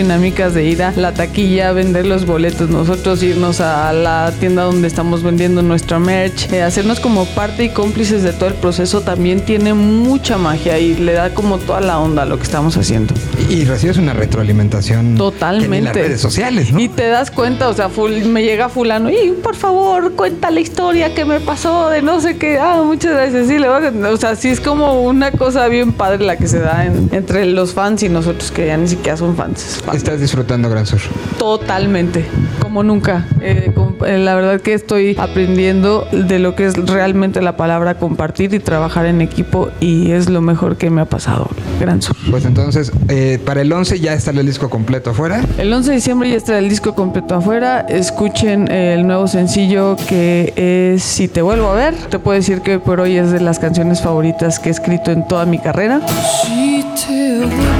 de 0.48 0.64
ir 0.64 0.82
a 0.82 0.92
la 0.96 1.14
taquilla, 1.14 1.74
vender 1.74 2.06
los 2.06 2.26
boletos, 2.26 2.70
nosotros 2.70 3.22
irnos 3.22 3.60
a 3.60 3.92
la 3.92 4.32
tienda 4.40 4.64
donde 4.64 4.88
estamos 4.88 5.22
vendiendo 5.22 5.62
nuestra 5.62 6.00
merch, 6.00 6.50
eh, 6.54 6.62
hacernos 6.64 7.02
como 7.02 7.26
parte 7.26 7.66
y 7.66 7.70
cómplices 7.70 8.24
de 8.24 8.32
todo 8.32 8.48
el 8.48 8.56
proceso 8.56 9.02
también 9.02 9.42
tiene 9.42 9.74
mucha 9.74 10.38
magia 10.38 10.80
y 10.80 10.96
le 10.96 11.12
da 11.14 11.34
como 11.34 11.58
toda 11.58 11.82
la 11.82 12.00
onda 12.00 12.24
a 12.24 12.26
lo 12.26 12.38
que 12.38 12.44
estamos 12.44 12.78
haciendo. 12.78 13.14
Y 13.50 13.66
recibes 13.66 13.98
una 13.98 14.14
retroalimentación 14.14 15.16
Totalmente. 15.18 15.78
en 15.78 15.84
las 15.84 15.94
redes 15.96 16.22
sociales, 16.22 16.72
¿no? 16.72 16.80
Y 16.80 16.88
te 16.88 17.08
das 17.08 17.32
cuenta, 17.32 17.68
o 17.68 17.74
sea, 17.74 17.90
ful- 17.90 18.24
me 18.26 18.42
llega 18.44 18.70
fulano 18.70 19.10
y 19.10 19.32
por 19.44 19.56
favor 19.56 20.14
cuenta 20.14 20.52
la 20.52 20.62
historia 20.62 21.14
que 21.14 21.26
me 21.26 21.42
pasó 21.42 21.90
de 21.90 22.02
no 22.02 22.22
sé 22.22 22.38
qué. 22.38 22.58
Ah, 22.60 22.82
muchas 22.86 23.12
gracias. 23.14 23.48
Sí, 23.48 23.58
le 23.60 23.68
voy 23.68 23.84
a- 23.86 24.10
o 24.10 24.18
sea, 24.18 24.36
sí 24.38 24.48
es 24.48 24.62
como 24.62 25.02
una 25.02 25.32
cosa 25.32 25.68
bien 25.68 25.92
padre 25.92 26.24
la 26.24 26.38
que 26.38 26.48
se 26.48 26.60
da 26.60 26.86
en- 26.86 27.10
entre 27.12 27.46
los 27.46 27.74
fans 27.74 28.04
y 28.04 28.10
nosotros 28.10 28.52
que 28.52 28.68
ya 28.68 28.78
ni 28.78 28.88
siquiera 28.88 29.18
son 29.18 29.36
fans. 29.36 29.66
Es 29.78 29.82
fan. 29.82 29.96
Estás 29.96 30.20
disfrutando 30.30 30.70
Gran 30.70 30.86
Sur. 30.86 31.00
Totalmente, 31.40 32.24
como 32.62 32.84
nunca. 32.84 33.26
Eh, 33.42 33.74
eh, 34.06 34.18
la 34.20 34.36
verdad 34.36 34.62
que 34.62 34.74
estoy 34.74 35.16
aprendiendo 35.18 36.08
de 36.12 36.38
lo 36.38 36.56
que 36.56 36.68
es 36.68 36.76
realmente 36.86 37.42
la 37.42 37.58
palabra 37.58 37.96
compartir 37.96 38.54
y 38.54 38.60
trabajar 38.60 39.08
en 39.08 39.22
equipo 39.22 39.70
y 39.80 40.12
es 40.12 40.30
lo 40.30 40.42
mejor 40.42 40.78
que 40.78 40.92
me 40.92 41.02
ha 41.02 41.06
pasado. 41.06 41.50
Gran 41.80 42.04
sur. 42.04 42.16
Pues 42.30 42.46
entonces, 42.46 42.92
eh, 43.08 43.40
para 43.44 43.62
el 43.62 43.74
11 43.74 44.00
ya 44.00 44.14
está 44.14 44.30
el 44.30 44.46
disco 44.46 44.70
completo 44.70 45.10
afuera. 45.10 45.44
El 45.58 45.74
11 45.74 45.90
de 45.90 45.96
diciembre 45.96 46.30
ya 46.30 46.38
está 46.38 46.60
el 46.60 46.70
disco 46.70 46.94
completo 46.94 47.34
afuera. 47.34 47.82
Escuchen 47.90 48.70
el 48.70 49.08
nuevo 49.08 49.28
sencillo 49.28 49.96
que 50.08 50.54
es 50.56 51.02
Si 51.02 51.28
te 51.28 51.42
vuelvo 51.42 51.70
a 51.70 51.74
ver. 51.74 51.96
Te 51.96 52.20
puedo 52.20 52.36
decir 52.36 52.62
que 52.62 52.78
por 52.78 53.00
hoy 53.00 53.18
es 53.18 53.32
de 53.32 53.40
las 53.40 53.58
canciones 53.58 54.02
favoritas 54.02 54.60
que 54.60 54.70
he 54.70 54.72
escrito 54.72 55.12
en 55.12 55.28
toda 55.28 55.48
mi 55.48 55.58
carrera. 55.58 56.02
Si 56.44 56.86
te 57.08 57.79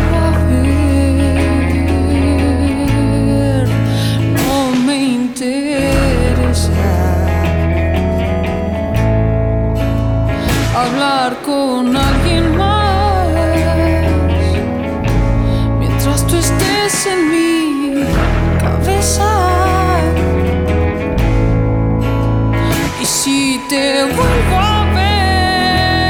con 11.60 11.86
alguien 11.96 12.46
más. 12.58 13.28
Mientras 15.80 16.20
tú 16.28 16.36
estés 16.38 16.96
en 17.14 17.20
mi 17.34 17.50
cabeza. 18.64 19.30
Y 23.02 23.06
si 23.06 23.40
te 23.70 23.84
vuelvo 24.18 24.58
a 24.76 24.80
ver, 25.00 26.04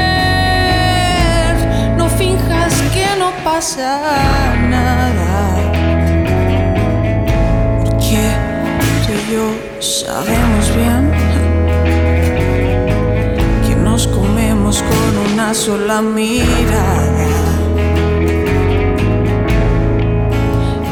no 1.98 2.06
finjas 2.20 2.74
que 2.94 3.06
no 3.22 3.28
pasa 3.48 3.90
nada. 4.76 5.36
Porque 7.82 8.24
yo 9.32 9.44
sabemos. 9.80 10.59
Una 15.50 15.58
sola 15.58 16.00
mirada. 16.00 17.26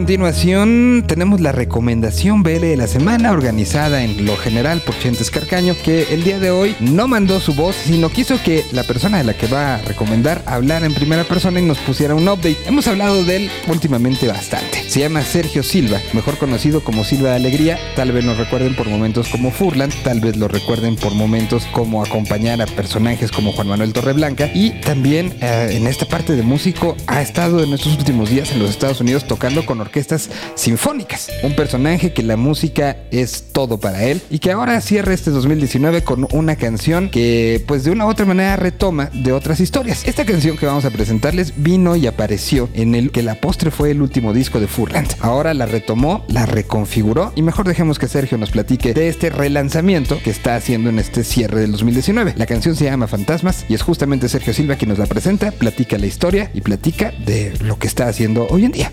continuación 0.06 1.02
tenemos 1.08 1.40
la 1.40 1.50
recomendación 1.50 2.44
BL 2.44 2.60
de 2.60 2.76
la 2.76 2.86
semana 2.86 3.32
organizada 3.32 4.04
en 4.04 4.24
lo 4.24 4.36
general 4.36 4.80
por 4.86 4.96
Chentes 5.00 5.32
Carcaño 5.32 5.74
que 5.84 6.14
el 6.14 6.22
día 6.22 6.38
de 6.38 6.52
hoy 6.52 6.76
no 6.78 7.08
mandó 7.08 7.40
su 7.40 7.54
voz 7.54 7.74
sino 7.74 8.08
quiso 8.08 8.40
que 8.40 8.64
la 8.70 8.84
persona 8.84 9.18
de 9.18 9.24
la 9.24 9.34
que 9.34 9.48
va 9.48 9.74
a 9.74 9.78
recomendar 9.78 10.44
hablara 10.46 10.86
en 10.86 10.94
primera 10.94 11.24
persona 11.24 11.58
y 11.58 11.64
nos 11.64 11.78
pusiera 11.78 12.14
un 12.14 12.28
update. 12.28 12.56
Hemos 12.66 12.86
hablado 12.86 13.24
de 13.24 13.34
él 13.34 13.50
últimamente 13.66 14.28
bastante. 14.28 14.85
Se 14.88 15.00
llama 15.00 15.22
Sergio 15.22 15.62
Silva, 15.62 16.00
mejor 16.12 16.38
conocido 16.38 16.82
como 16.82 17.04
Silva 17.04 17.30
de 17.30 17.36
Alegría. 17.36 17.78
Tal 17.96 18.12
vez 18.12 18.24
nos 18.24 18.38
recuerden 18.38 18.74
por 18.76 18.88
momentos 18.88 19.28
como 19.28 19.50
Furlan, 19.50 19.90
tal 20.04 20.20
vez 20.20 20.36
lo 20.36 20.46
recuerden 20.46 20.94
por 20.94 21.12
momentos 21.12 21.66
como 21.72 22.04
acompañar 22.04 22.62
a 22.62 22.66
personajes 22.66 23.32
como 23.32 23.52
Juan 23.52 23.66
Manuel 23.66 23.92
Torreblanca 23.92 24.48
y 24.54 24.80
también 24.80 25.34
eh, 25.42 25.70
en 25.72 25.88
esta 25.88 26.06
parte 26.06 26.34
de 26.36 26.42
músico 26.42 26.96
ha 27.08 27.20
estado 27.20 27.62
en 27.64 27.72
estos 27.72 27.96
últimos 27.96 28.30
días 28.30 28.52
en 28.52 28.60
los 28.60 28.70
Estados 28.70 29.00
Unidos 29.00 29.26
tocando 29.26 29.66
con 29.66 29.80
orquestas 29.80 30.30
sinfónicas. 30.54 31.28
Un 31.42 31.56
personaje 31.56 32.12
que 32.12 32.22
la 32.22 32.36
música 32.36 32.96
es 33.10 33.52
todo 33.52 33.78
para 33.78 34.04
él 34.04 34.22
y 34.30 34.38
que 34.38 34.52
ahora 34.52 34.80
cierra 34.80 35.12
este 35.12 35.30
2019 35.32 36.04
con 36.04 36.28
una 36.30 36.56
canción 36.56 37.10
que 37.10 37.62
pues 37.66 37.82
de 37.82 37.90
una 37.90 38.06
u 38.06 38.08
otra 38.08 38.24
manera 38.24 38.54
retoma 38.54 39.10
de 39.12 39.32
otras 39.32 39.58
historias. 39.58 40.06
Esta 40.06 40.24
canción 40.24 40.56
que 40.56 40.66
vamos 40.66 40.84
a 40.84 40.90
presentarles 40.90 41.54
vino 41.56 41.96
y 41.96 42.06
apareció 42.06 42.68
en 42.72 42.94
el 42.94 43.10
que 43.10 43.24
la 43.24 43.34
postre 43.34 43.72
fue 43.72 43.90
el 43.90 44.00
último 44.00 44.32
disco 44.32 44.60
de 44.60 44.68
Furland. 44.76 45.08
Ahora 45.20 45.54
la 45.54 45.64
retomó, 45.64 46.22
la 46.28 46.44
reconfiguró 46.44 47.32
y 47.34 47.40
mejor 47.40 47.66
dejemos 47.66 47.98
que 47.98 48.08
Sergio 48.08 48.36
nos 48.36 48.50
platique 48.50 48.92
de 48.92 49.08
este 49.08 49.30
relanzamiento 49.30 50.18
que 50.22 50.28
está 50.28 50.54
haciendo 50.54 50.90
en 50.90 50.98
este 50.98 51.24
cierre 51.24 51.60
del 51.60 51.72
2019. 51.72 52.34
La 52.36 52.44
canción 52.44 52.76
se 52.76 52.84
llama 52.84 53.06
Fantasmas 53.06 53.64
y 53.70 53.74
es 53.74 53.80
justamente 53.80 54.28
Sergio 54.28 54.52
Silva 54.52 54.76
quien 54.76 54.90
nos 54.90 54.98
la 54.98 55.06
presenta, 55.06 55.50
platica 55.50 55.96
la 55.96 56.06
historia 56.06 56.50
y 56.52 56.60
platica 56.60 57.12
de 57.24 57.56
lo 57.62 57.78
que 57.78 57.86
está 57.86 58.06
haciendo 58.06 58.46
hoy 58.50 58.66
en 58.66 58.72
día. 58.72 58.92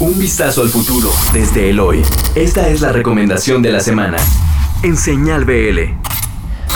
Un 0.00 0.18
vistazo 0.18 0.60
al 0.60 0.68
futuro 0.68 1.10
desde 1.32 1.70
el 1.70 1.80
hoy. 1.80 2.02
Esta 2.34 2.68
es 2.68 2.82
la 2.82 2.92
recomendación 2.92 3.62
de 3.62 3.72
la 3.72 3.80
semana. 3.80 4.18
En 4.82 4.98
Señal 4.98 5.46
BL. 5.46 6.19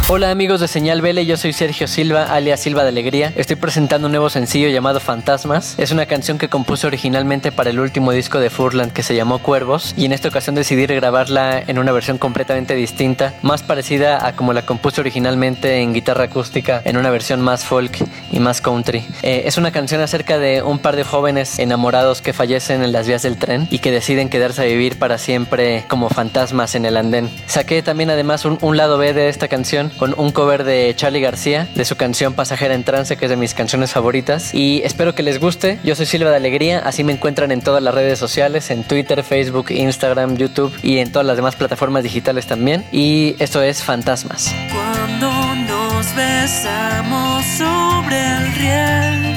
Hola 0.07 0.31
amigos 0.31 0.61
de 0.61 0.69
Señal 0.69 1.01
Vele, 1.01 1.25
yo 1.25 1.39
soy 1.39 1.55
Sergio 1.55 1.89
Silva, 1.89 2.25
alias 2.25 2.61
Silva 2.61 2.83
de 2.83 2.91
Alegría. 2.91 3.33
Estoy 3.37 3.57
presentando 3.57 4.07
un 4.07 4.13
nuevo 4.13 4.29
sencillo 4.29 4.69
llamado 4.69 5.01
Fantasmas. 5.01 5.77
Es 5.79 5.93
una 5.93 6.05
canción 6.05 6.37
que 6.37 6.51
compuse 6.51 6.87
originalmente 6.87 7.53
para 7.53 7.71
el 7.71 7.81
último 7.81 8.13
disco 8.13 8.39
de 8.39 8.51
Furland 8.51 8.93
que 8.93 9.03
se 9.03 9.17
llamó 9.17 9.39
Cuervos 9.39 9.95
y 9.97 10.05
en 10.05 10.13
esta 10.13 10.29
ocasión 10.29 10.57
decidí 10.57 10.85
grabarla 10.85 11.59
en 11.59 11.79
una 11.79 11.91
versión 11.91 12.19
completamente 12.19 12.75
distinta, 12.75 13.33
más 13.41 13.63
parecida 13.63 14.27
a 14.27 14.37
como 14.37 14.53
la 14.53 14.67
compuse 14.67 15.01
originalmente 15.01 15.79
en 15.79 15.95
guitarra 15.95 16.25
acústica, 16.25 16.83
en 16.85 16.99
una 16.99 17.09
versión 17.09 17.41
más 17.41 17.65
folk 17.65 17.97
y 18.31 18.41
más 18.41 18.61
country. 18.61 19.07
Eh, 19.23 19.45
es 19.47 19.57
una 19.57 19.73
canción 19.73 20.03
acerca 20.03 20.39
de 20.39 20.63
un 20.63 20.81
par 20.81 20.97
de 20.97 21.05
jóvenes 21.05 21.59
enamorados 21.59 22.21
que 22.21 22.35
fallecen 22.35 22.85
en 22.85 22.93
las 22.93 23.07
vías 23.07 23.23
del 23.23 23.39
tren 23.39 23.69
y 23.71 23.79
que 23.79 23.91
deciden 23.91 24.29
quedarse 24.29 24.61
a 24.61 24.67
vivir 24.67 24.99
para 24.99 25.17
siempre 25.17 25.87
como 25.89 26.11
fantasmas 26.11 26.75
en 26.75 26.85
el 26.85 26.99
andén. 26.99 27.31
Saqué 27.47 27.83
también 27.83 28.11
además 28.11 28.45
un 28.45 28.77
lado 28.77 28.99
B 28.99 29.15
de 29.15 29.31
esta 29.31 29.49
canción 29.49 29.94
con 29.99 30.15
un 30.17 30.33
cover 30.33 30.65
de 30.65 30.93
Charlie 30.97 31.21
García 31.21 31.69
de 31.75 31.85
su 31.85 31.97
canción 31.97 32.35
Pasajera 32.35 32.75
en 32.75 32.85
Trance, 32.85 33.17
que 33.17 33.27
es 33.27 33.31
de 33.31 33.37
mis 33.37 33.55
canciones 33.55 33.93
favoritas. 33.93 34.55
Y 34.55 34.83
espero 34.85 35.15
que 35.15 35.23
les 35.23 35.41
guste. 35.41 35.79
Yo 35.85 35.95
soy 35.95 36.07
Silva 36.07 36.31
de 36.31 36.37
Alegría, 36.37 36.81
así 36.81 37.05
me 37.05 37.13
encuentran 37.13 37.53
en 37.53 37.61
todas 37.61 37.83
las 37.83 37.95
redes 37.95 38.19
sociales, 38.19 38.71
en 38.71 38.85
Twitter, 38.85 39.23
Facebook, 39.23 39.71
Instagram, 39.71 40.37
YouTube 40.37 40.73
y 40.83 40.99
en 40.99 41.13
todas 41.13 41.27
las 41.27 41.37
demás 41.37 41.57
plataformas 41.57 42.03
digitales 42.03 42.47
también. 42.47 42.85
Y 42.93 43.37
esto 43.39 43.63
es 43.63 43.83
Fantasmas. 43.83 44.55
Cuando 44.73 45.31
nos 45.55 46.15
besamos 46.15 47.45
sobre 47.57 48.19
el 48.19 48.55
riel, 48.55 49.37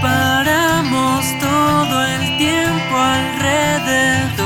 paramos 0.00 1.24
todo 1.40 2.06
el 2.06 2.38
tiempo 2.38 2.96
alrededor. 2.96 4.41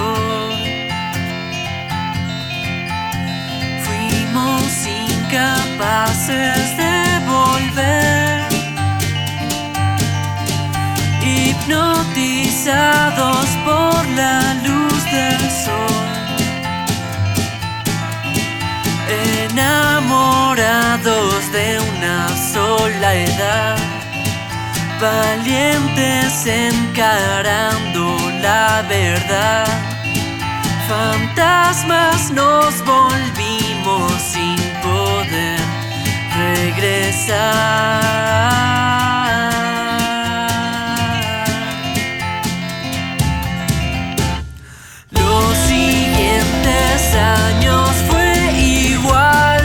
Incapaces 5.37 6.77
de 6.79 6.97
volver, 7.27 8.47
hipnotizados 11.23 13.47
por 13.65 14.07
la 14.21 14.55
luz 14.67 15.05
del 15.05 15.51
sol. 15.65 16.05
enamorados 19.51 21.53
de 21.53 21.69
una 21.91 22.19
sola 22.53 23.15
edad, 23.15 23.77
valientes 25.01 26.47
encarando 26.47 28.05
la 28.41 28.83
verdad. 28.89 29.67
Fantasmas 30.89 32.31
nos 32.31 32.85
volvimos 32.85 33.46
regresar. 36.77 38.37
Los 45.11 45.57
siguientes 45.69 47.15
años 47.15 47.91
fue 48.09 48.53
igual. 48.53 49.56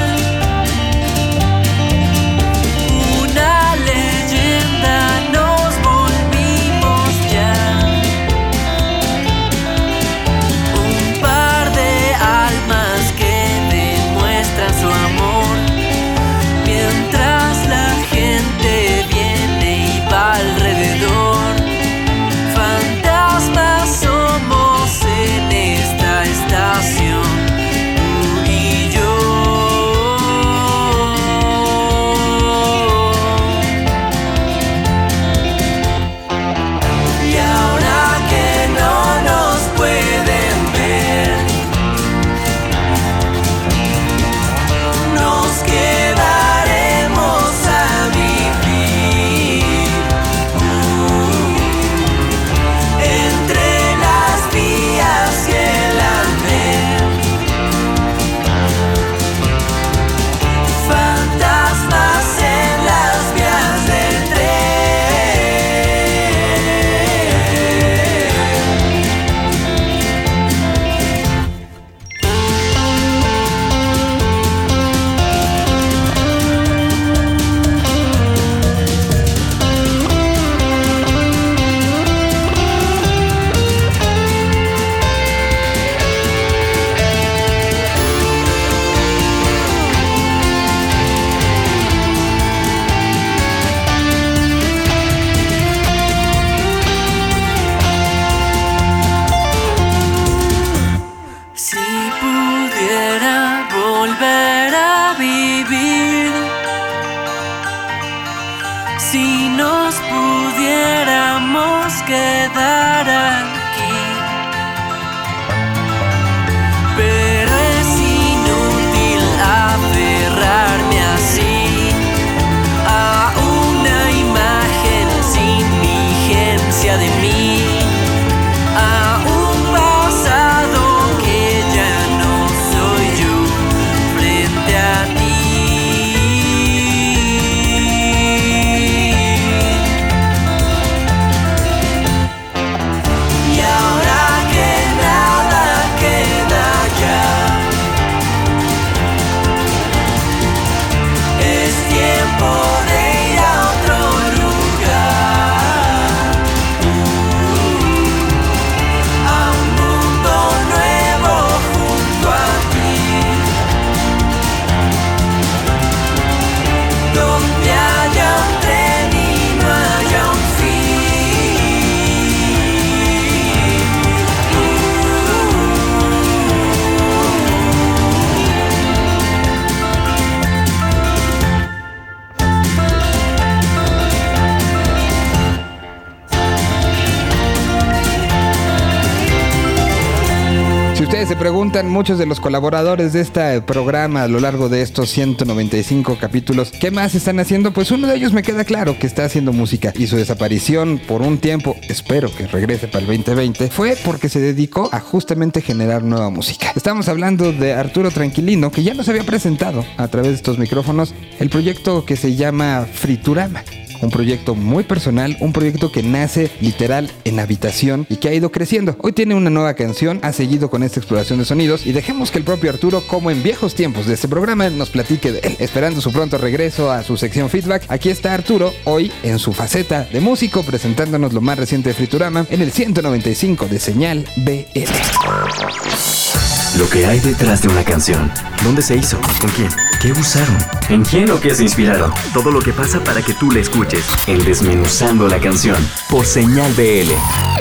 Muchos 192.02 192.18
de 192.18 192.26
los 192.26 192.40
colaboradores 192.40 193.14
de 193.14 193.22
este 193.22 193.62
programa 193.62 194.24
a 194.24 194.28
lo 194.28 194.40
largo 194.40 194.70
de 194.70 194.82
estos 194.82 195.12
195 195.12 196.18
capítulos, 196.20 196.72
¿qué 196.72 196.90
más 196.90 197.14
están 197.14 197.40
haciendo? 197.40 197.74
Pues 197.74 197.92
uno 197.92 198.08
de 198.08 198.16
ellos 198.16 198.34
me 198.34 198.42
queda 198.42 198.66
claro 198.66 198.98
que 198.98 199.06
está 199.06 199.24
haciendo 199.24 199.54
música 199.54 199.94
y 199.96 200.08
su 200.08 200.16
desaparición 200.16 201.00
por 201.08 201.22
un 201.22 201.38
tiempo, 201.38 201.76
espero 201.88 202.34
que 202.36 202.48
regrese 202.48 202.88
para 202.88 203.06
el 203.06 203.06
2020, 203.06 203.70
fue 203.70 203.96
porque 204.04 204.30
se 204.30 204.40
dedicó 204.40 204.90
a 204.92 205.00
justamente 205.00 205.62
generar 205.62 206.02
nueva 206.02 206.32
música. 206.32 206.72
Estamos 206.76 207.08
hablando 207.08 207.54
de 207.54 207.74
Arturo 207.74 208.10
Tranquilino, 208.10 208.72
que 208.72 208.82
ya 208.82 208.96
nos 208.96 209.08
había 209.08 209.24
presentado 209.24 209.86
a 209.98 210.08
través 210.08 210.32
de 210.32 210.38
estos 210.38 210.58
micrófonos 210.58 211.14
el 211.38 211.52
proyecto 211.52 212.04
que 212.04 212.16
se 212.16 212.36
llama 212.36 212.88
Friturama 212.92 213.64
un 214.02 214.10
proyecto 214.10 214.56
muy 214.56 214.84
personal, 214.84 215.38
un 215.40 215.54
proyecto 215.54 215.92
que 215.92 216.04
nace 216.04 216.52
literal 216.60 217.12
en 217.24 217.40
habitación 217.40 218.06
y 218.10 218.18
que 218.18 218.30
ha 218.30 218.34
ido 218.34 218.52
creciendo. 218.52 218.96
Hoy 219.00 219.14
tiene 219.14 219.36
una 219.36 219.50
nueva 219.50 219.74
canción, 219.74 220.20
ha 220.22 220.34
seguido 220.34 220.70
con 220.70 220.84
esta 220.84 221.00
exploración 221.00 221.40
de 221.40 221.46
sonidos 221.46 221.86
y 221.86 221.92
dejemos 221.92 222.32
que 222.32 222.40
el 222.40 222.44
propio 222.44 222.70
Arturo, 222.70 223.02
como 223.08 223.32
en 223.32 223.44
viejos 223.44 223.76
tiempos 223.76 224.06
de 224.06 224.14
este 224.14 224.28
programa, 224.28 224.70
nos 224.70 224.90
platique 224.90 225.32
de 225.32 225.40
él. 225.40 225.56
Esperando 225.60 226.02
su 226.02 226.12
pronto 226.12 226.38
regreso 226.38 226.92
a 226.92 227.04
su 227.04 227.18
sección 227.18 227.50
feedback, 227.50 227.84
aquí 227.88 228.10
está 228.10 228.34
Arturo, 228.34 228.74
hoy 228.86 229.12
en 229.24 229.40
su 229.40 229.54
faceta 229.54 230.08
de 230.12 230.20
músico, 230.20 230.64
presentándonos 230.64 231.34
lo 231.34 231.42
más 231.42 231.58
reciente 231.58 231.90
de 231.90 231.96
Friturama 231.96 232.46
en 232.50 232.62
el 232.62 232.72
195 232.72 233.68
de 233.68 233.80
Señal 233.80 234.26
BL. 234.38 236.41
Lo 236.82 236.90
que 236.90 237.06
hay 237.06 237.20
detrás 237.20 237.62
de 237.62 237.68
una 237.68 237.84
canción. 237.84 238.32
¿Dónde 238.64 238.82
se 238.82 238.96
hizo? 238.96 239.22
¿Con 239.40 239.52
quién? 239.52 239.70
¿Qué 240.02 240.14
usaron? 240.14 240.58
¿En 240.90 241.04
quién 241.04 241.30
o 241.30 241.40
qué 241.40 241.54
se 241.54 241.62
inspiraron? 241.62 242.12
Todo 242.34 242.50
lo 242.50 242.60
que 242.60 242.74
pasa 242.74 243.04
para 243.04 243.22
que 243.22 243.36
tú 243.36 243.52
la 243.52 243.60
escuches. 243.60 244.04
En 244.26 244.44
Desmenuzando 244.44 245.28
la 245.28 245.40
canción. 245.40 245.78
Por 246.10 246.26
Señal 246.26 246.74
BL. 246.74 247.12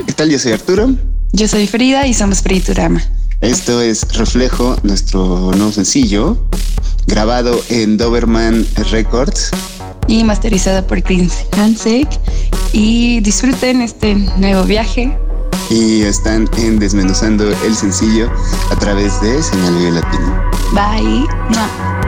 ¿Qué 0.07 0.15
tal? 0.15 0.31
Yo 0.31 0.39
soy 0.39 0.53
Arturo. 0.53 0.95
Yo 1.33 1.49
soy 1.49 1.67
Frida 1.67 2.07
y 2.07 2.15
somos 2.15 2.41
Friturama. 2.41 3.03
Esto 3.43 3.83
es 3.83 4.11
Reflejo, 4.17 4.79
nuestro 4.85 5.53
nuevo 5.55 5.71
sencillo, 5.71 6.39
grabado 7.07 7.63
en 7.69 7.99
Doberman 7.99 8.67
Records. 8.91 9.51
Y 10.09 10.25
masterizada 10.25 10.87
por 10.87 11.03
Chris 11.03 11.45
Hansek. 11.59 12.09
Y 12.73 13.21
disfruten 13.21 13.83
este 13.83 14.15
nuevo 14.15 14.65
viaje. 14.65 15.15
Y 15.71 16.03
están 16.03 16.49
en 16.59 16.81
Desmenuzando 16.81 17.49
el 17.65 17.75
sencillo 17.77 18.29
a 18.71 18.77
través 18.77 19.21
de 19.21 19.41
Señal 19.41 19.75
BL 19.75 19.95
Latino. 19.95 20.51
Bye. 20.75 22.00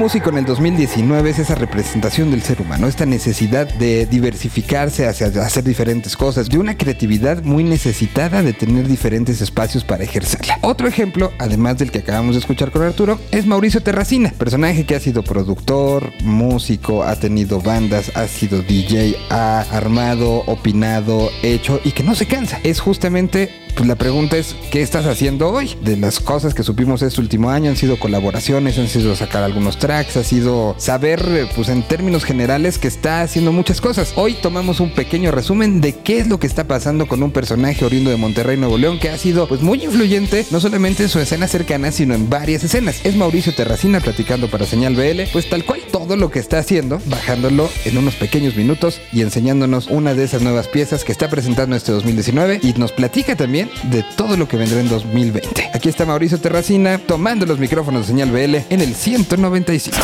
Músico 0.00 0.30
en 0.30 0.38
el 0.38 0.46
2019 0.46 1.28
es 1.28 1.40
esa 1.40 1.54
representación 1.54 2.30
del 2.30 2.40
ser 2.40 2.62
humano, 2.62 2.86
esta 2.86 3.04
necesidad 3.04 3.68
de 3.74 4.06
diversificarse 4.06 5.06
hacia 5.06 5.26
hacer 5.26 5.62
diferentes 5.62 6.16
cosas, 6.16 6.48
de 6.48 6.56
una 6.56 6.78
creatividad 6.78 7.42
muy 7.42 7.64
necesitada 7.64 8.42
de 8.42 8.54
tener 8.54 8.88
diferentes 8.88 9.42
espacios 9.42 9.84
para 9.84 10.04
ejercerla. 10.04 10.58
Otro 10.62 10.88
ejemplo, 10.88 11.32
además 11.38 11.76
del 11.76 11.90
que 11.90 11.98
acabamos 11.98 12.34
de 12.34 12.38
escuchar 12.38 12.70
con 12.70 12.82
Arturo, 12.82 13.20
es 13.30 13.44
Mauricio 13.44 13.82
Terracina, 13.82 14.32
personaje 14.38 14.86
que 14.86 14.94
ha 14.94 15.00
sido 15.00 15.22
productor, 15.22 16.10
músico, 16.24 17.04
ha 17.04 17.16
tenido 17.16 17.60
bandas, 17.60 18.10
ha 18.14 18.26
sido 18.26 18.62
DJ, 18.62 19.16
ha 19.28 19.66
armado, 19.70 20.44
opinado, 20.46 21.28
hecho 21.42 21.78
y 21.84 21.90
que 21.90 22.04
no 22.04 22.14
se 22.14 22.24
cansa. 22.24 22.58
Es 22.64 22.80
justamente 22.80 23.50
pues 23.72 23.88
la 23.88 23.96
pregunta 23.96 24.36
es, 24.36 24.56
¿qué 24.70 24.82
estás 24.82 25.06
haciendo 25.06 25.50
hoy? 25.50 25.76
De 25.82 25.96
las 25.96 26.20
cosas 26.20 26.54
que 26.54 26.62
supimos 26.62 27.02
este 27.02 27.20
último 27.20 27.50
año 27.50 27.70
han 27.70 27.76
sido 27.76 27.98
colaboraciones, 27.98 28.78
han 28.78 28.88
sido 28.88 29.14
sacar 29.16 29.42
algunos 29.42 29.78
tracks, 29.78 30.16
ha 30.16 30.24
sido 30.24 30.74
saber, 30.78 31.20
eh, 31.28 31.46
pues 31.54 31.68
en 31.68 31.82
términos 31.82 32.24
generales, 32.24 32.78
que 32.78 32.88
está 32.88 33.22
haciendo 33.22 33.52
muchas 33.52 33.80
cosas. 33.80 34.12
Hoy 34.16 34.34
tomamos 34.34 34.80
un 34.80 34.92
pequeño 34.92 35.30
resumen 35.30 35.80
de 35.80 35.94
qué 35.94 36.18
es 36.18 36.28
lo 36.28 36.38
que 36.38 36.46
está 36.46 36.64
pasando 36.64 37.06
con 37.06 37.22
un 37.22 37.30
personaje 37.30 37.84
oriundo 37.84 38.10
de 38.10 38.16
Monterrey, 38.16 38.56
Nuevo 38.56 38.78
León, 38.78 38.98
que 38.98 39.10
ha 39.10 39.18
sido 39.18 39.46
pues 39.48 39.62
muy 39.62 39.84
influyente, 39.84 40.46
no 40.50 40.60
solamente 40.60 41.04
en 41.04 41.08
su 41.08 41.18
escena 41.18 41.48
cercana, 41.48 41.92
sino 41.92 42.14
en 42.14 42.28
varias 42.30 42.64
escenas. 42.64 43.00
Es 43.04 43.16
Mauricio 43.16 43.54
Terracina 43.54 44.00
platicando 44.00 44.50
para 44.50 44.66
Señal 44.66 44.94
BL, 44.94 45.22
pues 45.32 45.48
tal 45.48 45.64
cual 45.64 45.80
todo 45.90 46.16
lo 46.16 46.30
que 46.30 46.38
está 46.38 46.58
haciendo, 46.58 47.00
bajándolo 47.06 47.68
en 47.84 47.98
unos 47.98 48.14
pequeños 48.14 48.56
minutos 48.56 49.00
y 49.12 49.22
enseñándonos 49.22 49.88
una 49.88 50.14
de 50.14 50.24
esas 50.24 50.42
nuevas 50.42 50.68
piezas 50.68 51.04
que 51.04 51.12
está 51.12 51.28
presentando 51.28 51.76
este 51.76 51.92
2019 51.92 52.60
y 52.62 52.72
nos 52.74 52.92
platica 52.92 53.36
también 53.36 53.59
de 53.84 54.04
todo 54.16 54.36
lo 54.36 54.48
que 54.48 54.56
vendrá 54.56 54.80
en 54.80 54.88
2020. 54.88 55.70
Aquí 55.74 55.88
está 55.88 56.06
Mauricio 56.06 56.38
Terracina 56.38 56.98
tomando 56.98 57.46
los 57.46 57.58
micrófonos 57.58 58.02
de 58.02 58.06
señal 58.08 58.30
BL 58.30 58.56
en 58.70 58.80
el 58.80 58.94
195. 58.94 59.96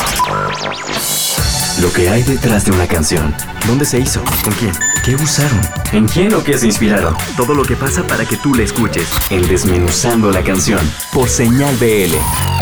Lo 1.81 1.93
que 1.93 2.09
hay 2.09 2.23
detrás 2.23 2.65
de 2.65 2.71
una 2.71 2.87
canción. 2.87 3.35
¿Dónde 3.67 3.85
se 3.85 4.01
hizo? 4.01 4.23
¿Con 4.43 4.55
quién? 4.55 4.73
¿Qué 5.05 5.15
usaron? 5.15 5.61
¿En 5.93 6.07
quién 6.07 6.33
o 6.33 6.43
qué 6.43 6.57
se 6.57 6.65
inspiraron? 6.65 7.15
Todo 7.37 7.53
lo 7.53 7.65
que 7.65 7.77
pasa 7.77 8.07
para 8.07 8.25
que 8.25 8.37
tú 8.37 8.55
la 8.55 8.63
escuches. 8.63 9.07
En 9.29 9.47
Desmenuzando 9.47 10.31
la 10.31 10.43
canción. 10.43 10.81
Por 11.13 11.29
señal 11.29 11.77
BL. 11.77 12.15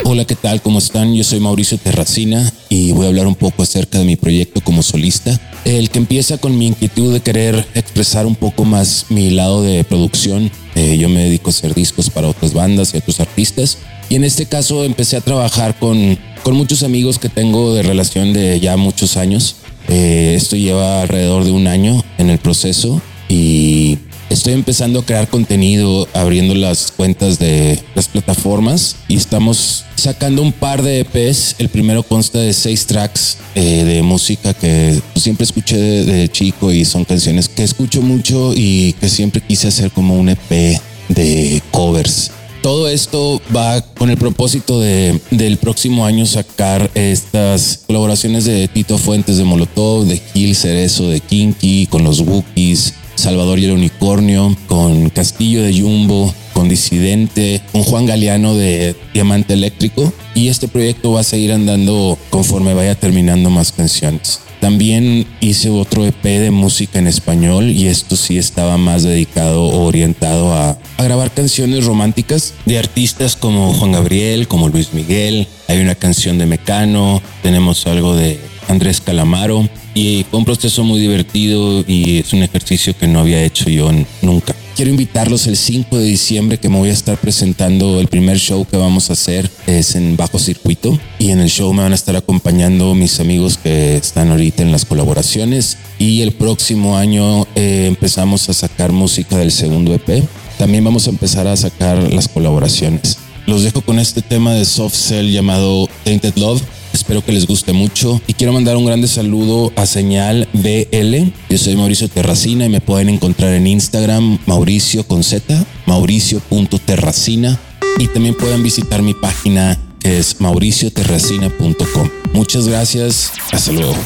Hola, 0.03 0.25
¿qué 0.25 0.35
tal? 0.35 0.61
¿Cómo 0.63 0.81
están? 0.81 1.15
Yo 1.15 1.23
soy 1.23 1.39
Mauricio 1.39 1.79
Terracina 1.79 2.53
y 2.69 2.91
voy 2.91 3.07
a 3.07 3.09
hablar 3.11 3.29
un 3.29 3.37
poco 3.37 3.63
acerca 3.63 3.99
de 3.99 4.05
mi 4.05 4.17
proyecto 4.17 4.61
como 4.63 4.83
solista. 4.83 5.39
El 5.65 5.91
que 5.91 6.01
empieza 6.01 6.39
con 6.39 6.59
mi 6.59 6.67
inquietud 6.67 7.13
de 7.13 7.21
querer 7.21 7.69
expresar 7.75 8.27
un 8.27 8.35
poco 8.35 8.65
más 8.65 9.07
mi 9.11 9.31
lado 9.31 9.63
de 9.63 9.85
producción. 9.85 10.51
Eh, 10.75 10.99
yo 10.99 11.09
me 11.09 11.23
dedico 11.23 11.51
a 11.51 11.53
hacer 11.53 11.73
discos 11.73 12.11
para 12.11 12.27
otras 12.27 12.53
bandas 12.53 12.93
y 12.93 12.97
otros 12.97 13.21
artistas. 13.21 13.79
Y 14.09 14.17
en 14.17 14.25
este 14.25 14.47
caso 14.47 14.83
empecé 14.83 15.17
a 15.17 15.21
trabajar 15.21 15.79
con, 15.79 16.19
con 16.45 16.55
muchos 16.57 16.83
amigos 16.83 17.19
que 17.19 17.31
tengo 17.31 17.75
de 17.75 17.83
relación 17.83 18.35
de 18.35 18.61
ya 18.61 18.77
muchos 18.77 19.17
años. 19.17 19.57
Eh, 19.89 20.35
esto 20.37 20.57
lleva 20.57 21.01
alrededor 21.01 21.45
de 21.45 21.51
un 21.51 21.67
año 21.67 22.05
en 22.19 22.29
el 22.29 22.39
proceso 22.39 23.01
y 23.29 23.99
estoy 24.29 24.53
empezando 24.53 25.01
a 25.01 25.07
crear 25.07 25.29
contenido, 25.29 26.07
abriendo 26.13 26.55
las 26.55 26.93
cuentas 26.93 27.39
de 27.39 27.83
las 27.95 28.09
plataformas 28.09 28.97
y 29.09 29.17
estamos 29.17 29.87
sacando 29.97 30.43
un 30.43 30.53
par 30.53 30.83
de 30.83 31.01
EPs. 31.01 31.57
El 31.59 31.71
primero 31.71 32.03
consta 32.03 32.39
de 32.41 32.53
seis 32.53 32.87
tracks 32.87 33.39
eh, 33.55 33.85
de 33.85 34.03
música 34.03 34.53
que 34.53 35.01
siempre 35.17 35.45
escuché 35.45 35.79
de, 35.79 36.05
de 36.05 36.29
chico 36.29 36.71
y 36.71 36.85
son 36.85 37.07
canciones 37.07 37.49
que 37.49 37.65
escucho 37.65 38.03
mucho 38.03 38.53
y 38.55 38.93
que 39.01 39.09
siempre 39.09 39.41
quise 39.41 39.69
hacer 39.69 39.91
como 39.91 40.15
un 40.15 40.29
EP 40.29 40.79
de 41.09 41.63
covers. 41.71 42.31
Todo 42.65 42.89
esto 42.89 43.43
va 43.55 43.83
con 43.83 44.09
el 44.09 44.17
propósito 44.17 44.81
de 44.81 45.21
del 45.31 45.59
próximo 45.59 46.07
año 46.07 46.25
sacar 46.25 46.91
estas 46.95 47.81
colaboraciones 47.87 48.47
de 48.47 48.69
Tito 48.69 48.97
Fuentes 48.97 49.37
de 49.37 49.45
Molotov, 49.45 50.07
de 50.07 50.17
Gil 50.17 50.57
Cerezo 50.57 51.11
de 51.11 51.21
Kinky, 51.21 51.87
con 51.89 52.05
los 52.05 52.21
Wookiees, 52.21 52.95
Salvador 53.17 53.59
y 53.59 53.67
el 53.67 53.73
Unicornio, 53.73 54.57
con 54.67 55.11
Castillo 55.11 55.63
de 55.63 55.79
Jumbo, 55.79 56.33
con 56.55 56.71
Disidente, 56.71 57.61
con 57.71 57.83
Juan 57.83 58.07
Galeano 58.07 58.55
de 58.55 58.97
Diamante 59.13 59.53
Eléctrico. 59.53 60.11
Y 60.35 60.49
este 60.49 60.67
proyecto 60.67 61.13
va 61.13 61.21
a 61.21 61.25
seguir 61.25 61.53
andando 61.53 62.17
conforme 62.31 62.73
vaya 62.73 62.95
terminando 62.95 63.51
más 63.51 63.73
canciones. 63.73 64.41
También 64.65 65.27
hice 65.43 65.69
otro 65.69 66.07
EP 66.07 66.23
de 66.23 66.51
música 66.51 66.99
en 66.99 67.07
español 67.07 67.69
y 67.69 67.89
esto 67.89 68.17
sí 68.17 68.39
estaba 68.39 68.79
más 68.79 69.03
dedicado 69.03 69.63
o 69.63 69.85
orientado 69.85 70.55
a, 70.55 70.79
a 70.97 71.03
grabar 71.03 71.31
canciones 71.33 71.85
románticas 71.85 72.55
de 72.65 72.79
artistas 72.79 73.37
como 73.37 73.75
Juan 73.75 73.93
Gabriel, 73.93 74.49
como 74.49 74.71
Luis 74.71 74.95
Miguel. 74.95 75.47
Hay 75.69 75.83
una 75.83 75.95
canción 75.95 76.39
de 76.39 76.47
Mecano, 76.47 77.21
tenemos 77.43 77.87
algo 77.87 78.17
de 78.17 78.41
Andrés 78.69 79.03
Calamaro 79.03 79.69
y 79.93 80.25
fue 80.31 80.39
un 80.39 80.47
proceso 80.47 80.83
muy 80.83 80.99
divertido 80.99 81.85
y 81.87 82.21
es 82.21 82.33
un 82.33 82.43
ejercicio 82.43 82.97
que 82.97 83.07
no 83.07 83.21
había 83.21 83.45
hecho 83.45 83.69
yo 83.69 83.91
nunca. 84.23 84.55
Quiero 84.77 84.91
invitarlos 84.91 85.47
el 85.47 85.57
5 85.57 85.99
de 85.99 86.05
diciembre 86.05 86.59
que 86.59 86.69
me 86.69 86.79
voy 86.79 86.89
a 86.89 86.93
estar 86.93 87.17
presentando 87.17 88.01
el 88.01 88.09
primer 88.09 88.39
show 88.39 88.67
que 88.69 88.77
vamos 88.77 89.09
a 89.09 89.13
hacer 89.13 89.49
es 89.69 89.95
en 89.95 90.17
Bajo 90.17 90.41
Circuito 90.41 90.99
y 91.21 91.31
en 91.31 91.39
el 91.39 91.49
show 91.49 91.73
me 91.73 91.85
van 91.85 91.93
a 91.93 91.95
estar 91.95 92.17
acompañando 92.17 92.93
mis 92.97 93.21
amigos 93.21 93.57
que 93.57 93.97
están 93.97 94.33
ahorita 94.33 94.65
en 94.65 94.73
las 94.73 94.85
colaboraciones 94.85 95.79
y 96.01 96.23
el 96.23 96.33
próximo 96.33 96.97
año 96.97 97.47
eh, 97.55 97.87
empezamos 97.87 98.49
a 98.49 98.53
sacar 98.53 98.91
música 98.91 99.39
del 99.39 99.53
segundo 99.53 99.95
EP. 99.95 100.25
También 100.59 100.83
vamos 100.83 101.07
a 101.07 101.11
empezar 101.11 101.47
a 101.47 101.57
sacar 101.57 102.13
las 102.13 102.27
colaboraciones. 102.27 103.19
Los 103.47 103.63
dejo 103.63 103.81
con 103.81 104.01
este 104.01 104.23
tema 104.23 104.55
de 104.55 104.65
soft 104.65 104.97
cell 104.97 105.31
llamado 105.31 105.89
Tainted 106.03 106.35
Love. 106.35 106.63
Espero 106.95 107.25
que 107.25 107.33
les 107.33 107.47
guste 107.49 107.73
mucho 107.73 108.21
y 108.29 108.35
quiero 108.35 108.53
mandar 108.53 108.77
un 108.77 108.87
grande 108.87 109.09
saludo 109.09 109.73
a 109.75 109.85
Señal 109.85 110.49
BL. 110.53 111.33
Yo 111.51 111.59
soy 111.59 111.75
Mauricio 111.75 112.09
Terracina 112.09 112.67
y 112.67 112.69
me 112.69 112.81
pueden 112.81 113.09
encontrar 113.09 113.53
en 113.53 113.67
Instagram 113.67 114.39
Mauricio 114.47 115.05
con 115.05 115.25
Z, 115.25 115.67
mauricio.terracina 115.87 117.59
y 117.99 118.07
también 118.07 118.37
pueden 118.37 118.63
visitar 118.63 119.03
mi 119.03 119.13
página 119.13 119.77
que 119.99 120.19
es 120.19 120.41
mauricioterracina.com. 120.41 122.11
Muchas 122.33 122.69
gracias, 122.69 123.33
hasta 123.51 123.73
luego. 123.73 123.97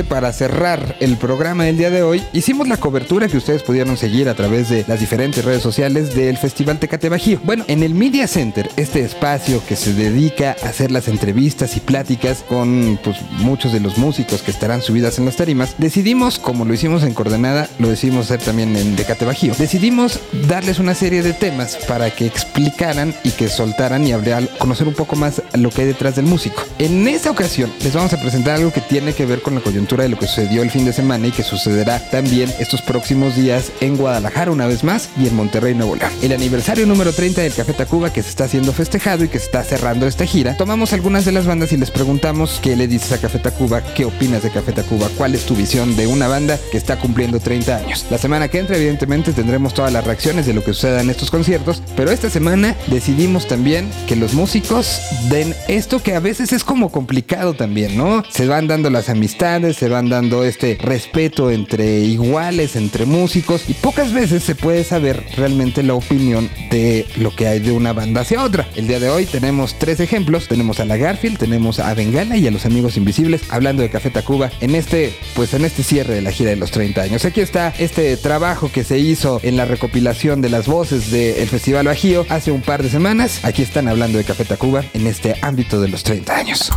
Prácticamente 0.00 0.04
para 0.04 0.32
cerrar 0.32 0.96
el 1.00 1.16
programa 1.16 1.64
del 1.64 1.76
día 1.76 1.90
de 1.90 2.02
hoy, 2.02 2.22
hicimos 2.32 2.68
la 2.68 2.76
cobertura 2.76 3.28
que 3.28 3.36
ustedes 3.36 3.62
pudieron 3.62 3.96
seguir 3.96 4.28
a 4.28 4.34
través 4.34 4.68
de 4.68 4.84
las 4.86 5.00
diferentes 5.00 5.44
redes 5.44 5.62
sociales 5.62 6.14
del 6.14 6.36
Festival 6.36 6.78
Tecate 6.78 7.08
Bajío. 7.08 7.40
Bueno, 7.44 7.64
en 7.68 7.82
el 7.82 7.94
Media 7.94 8.26
Center, 8.26 8.70
este 8.76 9.00
espacio 9.00 9.62
que 9.66 9.76
se 9.76 9.94
dedica 9.94 10.56
a 10.62 10.68
hacer 10.68 10.90
las 10.90 11.08
entrevistas 11.08 11.76
y 11.76 11.80
pláticas 11.80 12.44
con 12.48 12.98
pues, 13.02 13.16
muchos 13.38 13.72
de 13.72 13.80
los 13.80 13.98
músicos 13.98 14.42
que 14.42 14.50
estarán 14.50 14.82
subidas 14.82 15.18
en 15.18 15.24
las 15.24 15.36
tarimas, 15.36 15.74
decidimos, 15.78 16.38
como 16.38 16.64
lo 16.64 16.74
hicimos 16.74 17.02
en 17.02 17.14
Coordenada, 17.14 17.68
lo 17.78 17.88
decidimos 17.88 18.26
hacer 18.26 18.40
también 18.40 18.76
en 18.76 18.96
Tecate 18.96 19.24
Bajío, 19.24 19.54
decidimos 19.58 20.20
darles 20.48 20.78
una 20.78 20.94
serie 20.94 21.22
de 21.22 21.32
temas 21.32 21.76
para 21.88 22.10
que 22.10 22.26
explicaran 22.26 23.14
y 23.24 23.30
que 23.30 23.48
soltaran 23.48 24.06
y 24.06 24.12
hablar, 24.12 24.48
conocer 24.58 24.88
un 24.88 24.94
poco 24.94 25.16
más 25.16 25.42
lo 25.54 25.70
que 25.70 25.82
hay 25.82 25.88
detrás 25.88 26.16
del 26.16 26.26
músico. 26.26 26.64
En 26.78 27.06
esta 27.08 27.30
ocasión 27.30 27.72
les 27.82 27.94
vamos 27.94 28.12
a 28.12 28.20
presentar 28.20 28.56
algo 28.56 28.72
que 28.72 28.80
tiene 28.80 29.12
que 29.12 29.26
ver 29.26 29.42
con 29.42 29.54
la 29.54 29.60
coyuntura 29.60 29.89
de 29.98 30.08
lo 30.08 30.18
que 30.18 30.26
sucedió 30.26 30.62
el 30.62 30.70
fin 30.70 30.84
de 30.84 30.92
semana 30.92 31.26
y 31.26 31.32
que 31.32 31.42
sucederá 31.42 31.98
también 32.10 32.52
estos 32.60 32.80
próximos 32.80 33.34
días 33.34 33.72
en 33.80 33.96
Guadalajara 33.96 34.52
una 34.52 34.66
vez 34.66 34.84
más 34.84 35.08
y 35.20 35.26
en 35.26 35.34
Monterrey, 35.34 35.74
Nuevo 35.74 35.96
León. 35.96 36.12
El 36.22 36.32
aniversario 36.32 36.86
número 36.86 37.12
30 37.12 37.42
del 37.42 37.52
Café 37.52 37.72
Tacuba 37.72 38.12
que 38.12 38.22
se 38.22 38.28
está 38.28 38.44
haciendo 38.44 38.72
festejado 38.72 39.24
y 39.24 39.28
que 39.28 39.40
se 39.40 39.46
está 39.46 39.64
cerrando 39.64 40.06
esta 40.06 40.26
gira. 40.26 40.56
Tomamos 40.56 40.92
algunas 40.92 41.24
de 41.24 41.32
las 41.32 41.46
bandas 41.46 41.72
y 41.72 41.76
les 41.76 41.90
preguntamos 41.90 42.60
qué 42.62 42.76
le 42.76 42.86
dices 42.86 43.12
a 43.12 43.18
Café 43.18 43.40
Tacuba, 43.40 43.82
qué 43.82 44.04
opinas 44.04 44.42
de 44.42 44.50
Café 44.50 44.72
Tacuba, 44.72 45.08
cuál 45.18 45.34
es 45.34 45.44
tu 45.44 45.56
visión 45.56 45.96
de 45.96 46.06
una 46.06 46.28
banda 46.28 46.58
que 46.70 46.78
está 46.78 46.96
cumpliendo 46.96 47.40
30 47.40 47.76
años. 47.76 48.06
La 48.10 48.18
semana 48.18 48.48
que 48.48 48.58
entra 48.58 48.76
evidentemente 48.76 49.32
tendremos 49.32 49.74
todas 49.74 49.92
las 49.92 50.04
reacciones 50.04 50.46
de 50.46 50.54
lo 50.54 50.62
que 50.62 50.72
suceda 50.72 51.00
en 51.00 51.10
estos 51.10 51.30
conciertos, 51.30 51.82
pero 51.96 52.12
esta 52.12 52.30
semana 52.30 52.76
decidimos 52.86 53.48
también 53.48 53.90
que 54.06 54.16
los 54.16 54.34
músicos 54.34 55.00
den 55.28 55.54
esto 55.68 56.02
que 56.02 56.14
a 56.14 56.20
veces 56.20 56.52
es 56.52 56.64
como 56.64 56.90
complicado 56.90 57.54
también, 57.54 57.96
¿no? 57.96 58.22
Se 58.30 58.46
van 58.46 58.66
dando 58.66 58.90
las 58.90 59.08
amistades, 59.08 59.69
se 59.74 59.88
van 59.88 60.08
dando 60.08 60.44
este 60.44 60.78
respeto 60.80 61.50
entre 61.50 62.00
iguales, 62.00 62.76
entre 62.76 63.06
músicos 63.06 63.64
y 63.68 63.74
pocas 63.74 64.12
veces 64.12 64.42
se 64.42 64.54
puede 64.54 64.84
saber 64.84 65.24
realmente 65.36 65.82
la 65.82 65.94
opinión 65.94 66.48
de 66.70 67.06
lo 67.16 67.34
que 67.34 67.46
hay 67.46 67.60
de 67.60 67.72
una 67.72 67.92
banda 67.92 68.22
hacia 68.22 68.42
otra. 68.42 68.68
El 68.74 68.86
día 68.86 69.00
de 69.00 69.10
hoy 69.10 69.26
tenemos 69.26 69.78
tres 69.78 70.00
ejemplos, 70.00 70.48
tenemos 70.48 70.80
a 70.80 70.84
la 70.84 70.96
Garfield, 70.96 71.38
tenemos 71.38 71.78
a 71.78 71.92
Bengala 71.94 72.36
y 72.36 72.46
a 72.46 72.50
los 72.50 72.66
amigos 72.66 72.96
invisibles 72.96 73.42
hablando 73.48 73.82
de 73.82 73.90
Café 73.90 74.10
Tacuba 74.10 74.50
en 74.60 74.74
este 74.74 75.14
pues 75.34 75.54
en 75.54 75.64
este 75.64 75.82
cierre 75.82 76.14
de 76.14 76.22
la 76.22 76.32
gira 76.32 76.50
de 76.50 76.56
los 76.56 76.70
30 76.70 77.02
años. 77.02 77.24
Aquí 77.24 77.40
está 77.40 77.72
este 77.78 78.16
trabajo 78.16 78.70
que 78.72 78.84
se 78.84 78.98
hizo 78.98 79.40
en 79.42 79.56
la 79.56 79.64
recopilación 79.64 80.40
de 80.40 80.50
las 80.50 80.66
voces 80.66 81.10
del 81.10 81.48
Festival 81.48 81.86
Bajío 81.86 82.26
hace 82.28 82.50
un 82.50 82.62
par 82.62 82.82
de 82.82 82.90
semanas. 82.90 83.44
Aquí 83.44 83.62
están 83.62 83.88
hablando 83.88 84.18
de 84.18 84.24
Café 84.24 84.44
Tacuba 84.44 84.84
en 84.94 85.06
este 85.06 85.36
ámbito 85.42 85.80
de 85.80 85.88
los 85.88 86.02
30 86.02 86.36
años. 86.36 86.70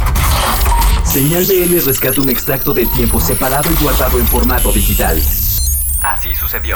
Señal 1.13 1.45
BL 1.45 1.79
rescata 1.85 2.21
un 2.21 2.29
extracto 2.31 2.73
del 2.73 2.89
tiempo 2.89 3.21
separado 3.21 3.69
y 3.71 3.83
guardado 3.83 4.17
en 4.17 4.25
formato 4.25 4.71
digital. 4.71 5.21
Así 6.03 6.35
sucedió. 6.35 6.75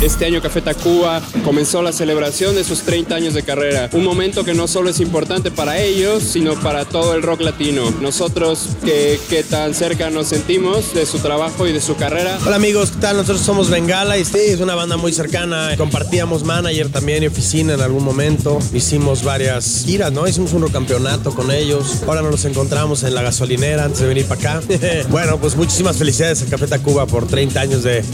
Este 0.00 0.26
año 0.26 0.42
Café 0.42 0.60
Tacuba 0.60 1.22
comenzó 1.44 1.80
la 1.80 1.92
celebración 1.92 2.54
de 2.54 2.64
sus 2.64 2.82
30 2.82 3.14
años 3.14 3.32
de 3.32 3.42
carrera. 3.42 3.88
Un 3.92 4.04
momento 4.04 4.44
que 4.44 4.52
no 4.52 4.68
solo 4.68 4.90
es 4.90 5.00
importante 5.00 5.50
para 5.50 5.78
ellos, 5.78 6.22
sino 6.22 6.54
para 6.60 6.84
todo 6.84 7.14
el 7.14 7.22
rock 7.22 7.40
latino. 7.40 7.90
Nosotros, 8.02 8.70
que, 8.84 9.18
que 9.30 9.44
tan 9.44 9.72
cerca 9.72 10.10
nos 10.10 10.28
sentimos 10.28 10.92
de 10.94 11.06
su 11.06 11.20
trabajo 11.20 11.66
y 11.66 11.72
de 11.72 11.80
su 11.80 11.96
carrera. 11.96 12.38
Hola 12.44 12.56
amigos, 12.56 12.90
¿qué 12.90 13.00
tal? 13.00 13.16
Nosotros 13.16 13.40
somos 13.40 13.70
Bengala 13.70 14.18
y 14.18 14.24
sí, 14.24 14.38
es 14.38 14.60
una 14.60 14.74
banda 14.74 14.96
muy 14.96 15.12
cercana. 15.12 15.70
Compartíamos 15.78 16.44
manager 16.44 16.90
también 16.90 17.22
y 17.22 17.28
oficina 17.28 17.74
en 17.74 17.80
algún 17.80 18.04
momento. 18.04 18.58
Hicimos 18.74 19.22
varias 19.22 19.84
giras, 19.86 20.12
¿no? 20.12 20.26
Hicimos 20.28 20.52
un 20.52 20.68
campeonato 20.68 21.34
con 21.34 21.50
ellos. 21.50 22.02
Ahora 22.06 22.20
nos 22.20 22.44
encontramos 22.44 23.04
en 23.04 23.14
la 23.14 23.22
gasolinera 23.22 23.84
antes 23.84 24.00
de 24.00 24.08
venir 24.08 24.26
para 24.26 24.58
acá. 24.58 24.66
bueno, 25.08 25.38
pues 25.38 25.56
muchísimas 25.56 25.96
felicidades 25.96 26.42
a 26.42 26.46
Café 26.46 26.66
Tacuba 26.66 27.06
por 27.06 27.26
30 27.26 27.60
años 27.60 27.82
de, 27.84 28.04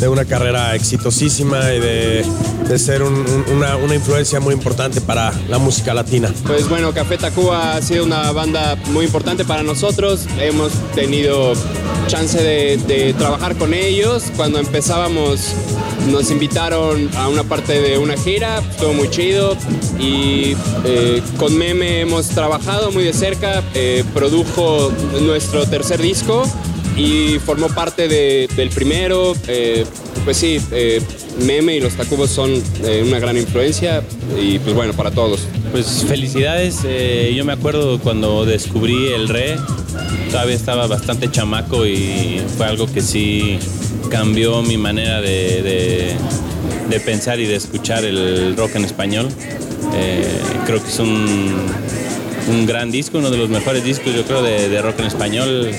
de 0.00 0.08
una 0.08 0.24
carrera 0.24 0.74
exitosísima 0.74 1.72
y 1.72 1.80
de, 1.80 2.24
de 2.68 2.78
ser 2.78 3.02
un- 3.02 3.14
un- 3.14 3.44
una, 3.56 3.76
una 3.76 3.94
influencia 3.94 4.40
muy 4.40 4.54
importante 4.54 5.00
para 5.00 5.32
la 5.48 5.58
música 5.58 5.94
latina. 5.94 6.32
Pues 6.46 6.68
bueno, 6.68 6.92
Café 6.92 7.16
Tacuba 7.18 7.74
ha 7.76 7.82
sido 7.82 8.04
una 8.04 8.30
banda 8.32 8.76
muy 8.92 9.04
importante 9.04 9.44
para 9.44 9.62
nosotros. 9.62 10.26
Hemos 10.40 10.72
tenido 10.94 11.54
chance 12.08 12.42
de, 12.42 13.14
trabajar 13.18 13.56
con 13.56 13.72
ellos. 13.74 14.24
Cuando 14.36 14.58
empezábamos 14.58 15.40
nos 16.10 16.30
invitaron 16.30 17.10
a 17.16 17.28
una 17.28 17.42
parte 17.42 17.80
de 17.80 17.98
una 17.98 18.16
gira, 18.16 18.58
estuvo 18.70 18.92
muy 18.92 19.10
chido. 19.10 19.56
Y 19.98 20.56
eh, 20.84 21.22
con 21.38 21.56
Meme 21.56 22.00
hemos 22.02 22.28
trabajado 22.28 22.90
muy 22.92 23.04
de 23.04 23.12
cerca. 23.12 23.62
Eh, 23.74 24.04
produjo 24.14 24.92
nuestro 25.22 25.66
tercer 25.66 26.00
disco 26.00 26.44
y 26.96 27.38
formó 27.44 27.68
parte 27.68 28.08
de- 28.08 28.48
del 28.56 28.70
primero. 28.70 29.34
Eh, 29.48 29.84
pues 30.24 30.38
sí, 30.38 30.58
eh, 30.72 31.00
Meme 31.44 31.76
y 31.76 31.80
los 31.80 31.94
Tacubos 31.94 32.30
son 32.30 32.50
eh, 32.84 33.04
una 33.06 33.18
gran 33.18 33.36
influencia 33.36 34.02
y 34.40 34.58
pues 34.58 34.74
bueno, 34.74 34.92
para 34.94 35.10
todos. 35.10 35.40
Pues 35.72 36.04
felicidades, 36.08 36.78
yo 37.34 37.44
me 37.44 37.52
acuerdo 37.52 37.98
cuando 38.00 38.44
descubrí 38.46 39.08
el 39.12 39.28
re, 39.28 39.56
todavía 40.30 40.54
estaba 40.56 40.86
bastante 40.86 41.30
chamaco 41.30 41.86
y 41.86 42.40
fue 42.56 42.66
algo 42.66 42.86
que 42.90 43.02
sí 43.02 43.58
cambió 44.10 44.62
mi 44.62 44.78
manera 44.78 45.20
de, 45.20 45.62
de- 45.62 47.00
pensar 47.00 47.38
y 47.40 47.44
de 47.46 47.56
escuchar 47.56 48.04
el 48.06 48.56
rock 48.56 48.76
en 48.76 48.84
español. 48.86 49.28
Creo 50.64 50.82
que 50.82 50.88
es 50.88 50.98
un, 50.98 51.54
un 52.48 52.66
gran 52.66 52.90
disco, 52.90 53.18
uno 53.18 53.30
de 53.30 53.36
los 53.36 53.50
mejores 53.50 53.84
discos 53.84 54.14
yo 54.14 54.24
creo 54.24 54.42
de 54.42 54.80
rock 54.80 55.00
en 55.00 55.04
español 55.06 55.70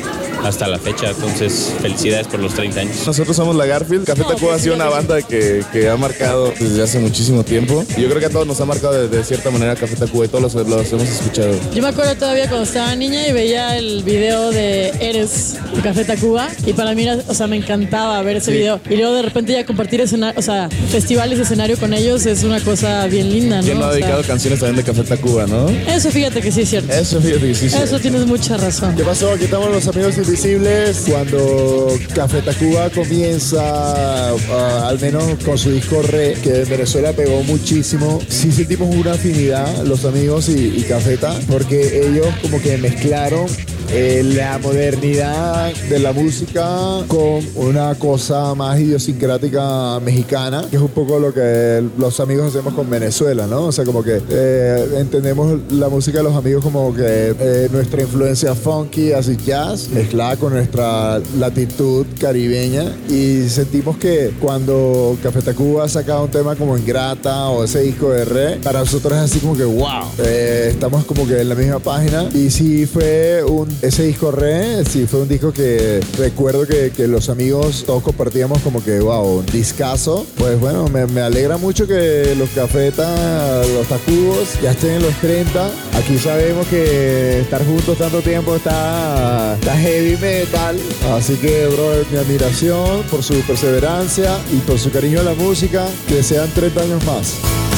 hasta 0.43 0.67
la 0.67 0.77
fecha, 0.79 1.09
entonces 1.09 1.73
felicidades 1.81 2.27
por 2.27 2.39
los 2.39 2.53
30 2.53 2.79
años. 2.79 2.95
Nosotros 3.05 3.35
somos 3.35 3.55
la 3.55 3.65
Garfield. 3.65 4.05
Café 4.05 4.23
Tacuba 4.23 4.55
ha 4.55 4.59
sido 4.59 4.75
una 4.75 4.85
banda 4.89 5.21
que, 5.21 5.63
que 5.71 5.89
ha 5.89 5.97
marcado 5.97 6.53
desde 6.59 6.83
hace 6.83 6.99
muchísimo 6.99 7.43
tiempo. 7.43 7.83
Y 7.97 8.01
yo 8.01 8.07
creo 8.09 8.19
que 8.19 8.25
a 8.27 8.29
todos 8.29 8.47
nos 8.47 8.59
ha 8.61 8.65
marcado 8.65 8.93
de, 8.93 9.07
de 9.07 9.23
cierta 9.23 9.49
manera 9.51 9.75
Café 9.75 9.95
Tacuba 9.95 10.25
y 10.25 10.27
todos 10.27 10.53
los, 10.53 10.67
los 10.67 10.91
hemos 10.91 11.07
escuchado. 11.09 11.53
Yo 11.73 11.81
me 11.81 11.89
acuerdo 11.89 12.15
todavía 12.15 12.47
cuando 12.47 12.63
estaba 12.63 12.95
niña 12.95 13.27
y 13.27 13.33
veía 13.33 13.77
el 13.77 14.03
video 14.03 14.51
de 14.51 14.89
Eres 14.99 15.55
de 15.75 15.81
Café 15.81 16.05
Tacuba 16.05 16.47
y 16.65 16.73
para 16.73 16.93
mí, 16.93 17.05
o 17.27 17.33
sea, 17.33 17.47
me 17.47 17.57
encantaba 17.57 18.21
ver 18.21 18.37
ese 18.37 18.51
Sí. 18.51 18.57
video. 18.57 18.79
Y 18.89 18.95
luego 18.95 19.13
de 19.15 19.21
repente 19.23 19.51
ya 19.53 19.65
compartir 19.65 19.99
escenario, 20.01 20.39
o 20.39 20.41
sea, 20.41 20.69
festivales 20.89 21.37
de 21.37 21.43
escenario 21.43 21.77
con 21.77 21.93
ellos 21.93 22.25
es 22.25 22.43
una 22.43 22.59
cosa 22.61 23.05
bien 23.07 23.29
linda, 23.31 23.57
¿no? 23.57 23.63
¿Quién 23.63 23.79
no 23.79 23.85
ha 23.85 23.89
O 23.89 23.91
sea, 23.91 23.99
dedicado 23.99 24.23
canciones 24.23 24.59
también 24.59 24.77
de 24.77 24.83
Café 24.83 25.03
Tacuba, 25.03 25.45
no? 25.47 25.67
eso 25.69 26.09
fíjate 26.11 26.41
que 26.41 26.51
sí 26.51 26.61
es 26.61 26.69
cierto. 26.69 26.93
Eso 26.93 27.19
fíjate 27.21 27.47
que 27.47 27.55
sí. 27.55 27.69
sí. 27.69 27.75
Eso 27.81 27.99
tienes 27.99 28.25
mucha 28.25 28.55
razón. 28.57 28.95
¿Qué 28.95 29.03
pasó? 29.03 29.31
Aquí 29.31 29.43
estamos 29.45 29.69
los 29.69 29.87
amigos 29.87 30.17
invisibles. 30.27 31.05
Cuando 31.07 31.97
Café 32.13 32.41
Tacuba 32.41 32.89
comienza, 32.89 34.31
ah, 34.31 34.87
al 34.87 34.99
menos 34.99 35.23
con 35.45 35.57
su 35.57 35.71
disco 35.71 36.01
Re, 36.01 36.33
que 36.41 36.61
en 36.61 36.69
Venezuela 36.69 37.13
pegó 37.13 37.43
muchísimo, 37.43 38.19
sí 38.27 38.51
sentimos 38.51 38.93
una 38.93 39.13
afinidad, 39.13 39.83
los 39.85 40.05
amigos 40.05 40.49
y, 40.49 40.77
y 40.77 40.83
Cafeta, 40.83 41.39
porque 41.49 42.07
ellos 42.07 42.27
como 42.41 42.61
que 42.61 42.77
mezclaron 42.77 43.47
eh, 43.89 44.23
la 44.23 44.57
modernidad 44.57 45.73
de 45.73 45.99
la 45.99 46.11
música 46.11 46.67
con 47.07 47.41
una 47.55 47.95
cosa 47.95 48.53
más 48.55 48.79
idiosincrática 48.79 49.99
mexicana, 50.01 50.65
que 50.69 50.75
es 50.75 50.81
un 50.81 50.89
poco 50.89 51.19
lo 51.19 51.33
que 51.33 51.83
los 51.97 52.19
amigos 52.19 52.47
hacemos 52.47 52.73
con 52.73 52.89
Venezuela, 52.89 53.47
¿no? 53.47 53.65
O 53.65 53.71
sea, 53.71 53.85
como 53.85 54.03
que 54.03 54.21
eh, 54.29 54.87
entendemos 54.97 55.59
la 55.71 55.89
música 55.89 56.17
de 56.17 56.23
los 56.25 56.35
amigos 56.35 56.63
como 56.63 56.93
que 56.93 57.35
eh, 57.39 57.69
nuestra 57.71 58.01
influencia 58.01 58.55
funky, 58.55 59.13
así 59.13 59.37
jazz, 59.37 59.89
mezclada 59.89 60.35
con 60.37 60.53
nuestra 60.53 61.19
latitud 61.37 62.05
caribeña. 62.19 62.95
Y 63.09 63.47
sentimos 63.49 63.97
que 63.97 64.33
cuando 64.41 65.17
Café 65.23 65.41
Tacuba 65.41 65.85
ha 65.85 65.89
sacado 65.89 66.25
un 66.25 66.31
tema 66.31 66.55
como 66.55 66.77
Ingrata 66.77 67.49
o 67.49 67.63
ese 67.63 67.81
disco 67.81 68.09
de 68.09 68.25
Re, 68.25 68.55
para 68.57 68.79
nosotros 68.79 69.13
es 69.13 69.19
así 69.19 69.39
como 69.39 69.55
que 69.55 69.63
wow, 69.63 70.03
eh, 70.19 70.69
estamos 70.71 71.05
como 71.05 71.25
que 71.27 71.41
en 71.41 71.49
la 71.49 71.55
misma 71.55 71.79
página. 71.79 72.29
Y 72.33 72.49
sí 72.49 72.85
fue 72.85 73.43
un, 73.43 73.67
ese 73.81 74.03
disco 74.03 74.31
Re, 74.31 74.83
sí 74.85 75.05
fue 75.05 75.21
un 75.21 75.27
disco 75.27 75.51
que 75.51 75.99
recuerdo 76.17 76.65
que, 76.65 76.91
que 76.95 77.07
los 77.07 77.29
amigos 77.29 77.83
todos 77.85 78.03
compartíamos 78.03 78.61
como 78.61 78.83
que 78.83 78.99
wow, 78.99 79.39
un 79.39 79.45
discazo, 79.45 80.25
pues 80.37 80.59
bueno, 80.59 80.87
me, 80.87 81.21
alegra 81.21 81.57
mucho 81.57 81.87
que 81.87 82.35
los 82.37 82.49
cafetas, 82.49 83.67
los 83.69 83.87
tacubos 83.87 84.59
ya 84.61 84.71
estén 84.71 84.91
en 84.91 85.01
los 85.03 85.13
30, 85.15 85.69
aquí 85.95 86.17
sabemos 86.17 86.67
que 86.67 87.41
estar 87.41 87.65
juntos 87.65 87.97
tanto 87.97 88.21
tiempo 88.21 88.55
está, 88.55 89.55
está 89.55 89.77
heavy 89.77 90.17
metal, 90.17 90.77
así 91.13 91.35
que 91.35 91.67
bro, 91.67 91.91
mi 92.11 92.17
admiración 92.17 93.03
por 93.11 93.23
su 93.23 93.35
perseverancia 93.41 94.37
y 94.51 94.57
por 94.57 94.79
su 94.79 94.91
cariño 94.91 95.19
a 95.19 95.23
la 95.23 95.33
música, 95.33 95.85
que 96.07 96.23
sean 96.23 96.49
30 96.53 96.81
años 96.81 97.05
más. 97.05 97.76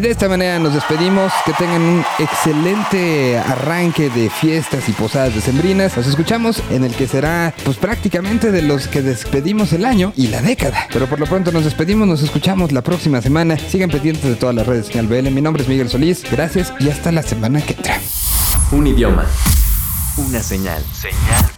Y 0.00 0.02
de 0.02 0.12
esta 0.12 0.30
manera 0.30 0.58
nos 0.58 0.72
despedimos. 0.72 1.30
Que 1.44 1.52
tengan 1.52 1.82
un 1.82 2.02
excelente 2.18 3.36
arranque 3.36 4.08
de 4.08 4.30
fiestas 4.30 4.88
y 4.88 4.92
posadas 4.92 5.34
decembrinas. 5.34 5.94
Nos 5.94 6.06
escuchamos 6.06 6.62
en 6.70 6.84
el 6.84 6.94
que 6.94 7.06
será, 7.06 7.52
pues 7.66 7.76
prácticamente 7.76 8.50
de 8.50 8.62
los 8.62 8.88
que 8.88 9.02
despedimos 9.02 9.74
el 9.74 9.84
año 9.84 10.14
y 10.16 10.28
la 10.28 10.40
década. 10.40 10.88
Pero 10.90 11.06
por 11.06 11.20
lo 11.20 11.26
pronto 11.26 11.52
nos 11.52 11.64
despedimos, 11.64 12.08
nos 12.08 12.22
escuchamos 12.22 12.72
la 12.72 12.80
próxima 12.80 13.20
semana. 13.20 13.58
Sigan 13.58 13.90
pendientes 13.90 14.24
de 14.24 14.36
todas 14.36 14.54
las 14.54 14.66
redes 14.66 14.86
de 14.86 14.92
Señal 14.94 15.06
BL. 15.06 15.30
Mi 15.32 15.42
nombre 15.42 15.64
es 15.64 15.68
Miguel 15.68 15.90
Solís. 15.90 16.24
Gracias 16.30 16.72
y 16.80 16.88
hasta 16.88 17.12
la 17.12 17.22
semana 17.22 17.60
que 17.60 17.74
entra. 17.74 18.00
Un 18.72 18.86
idioma. 18.86 19.26
Una 20.16 20.42
señal. 20.42 20.82
Señal. 20.94 21.49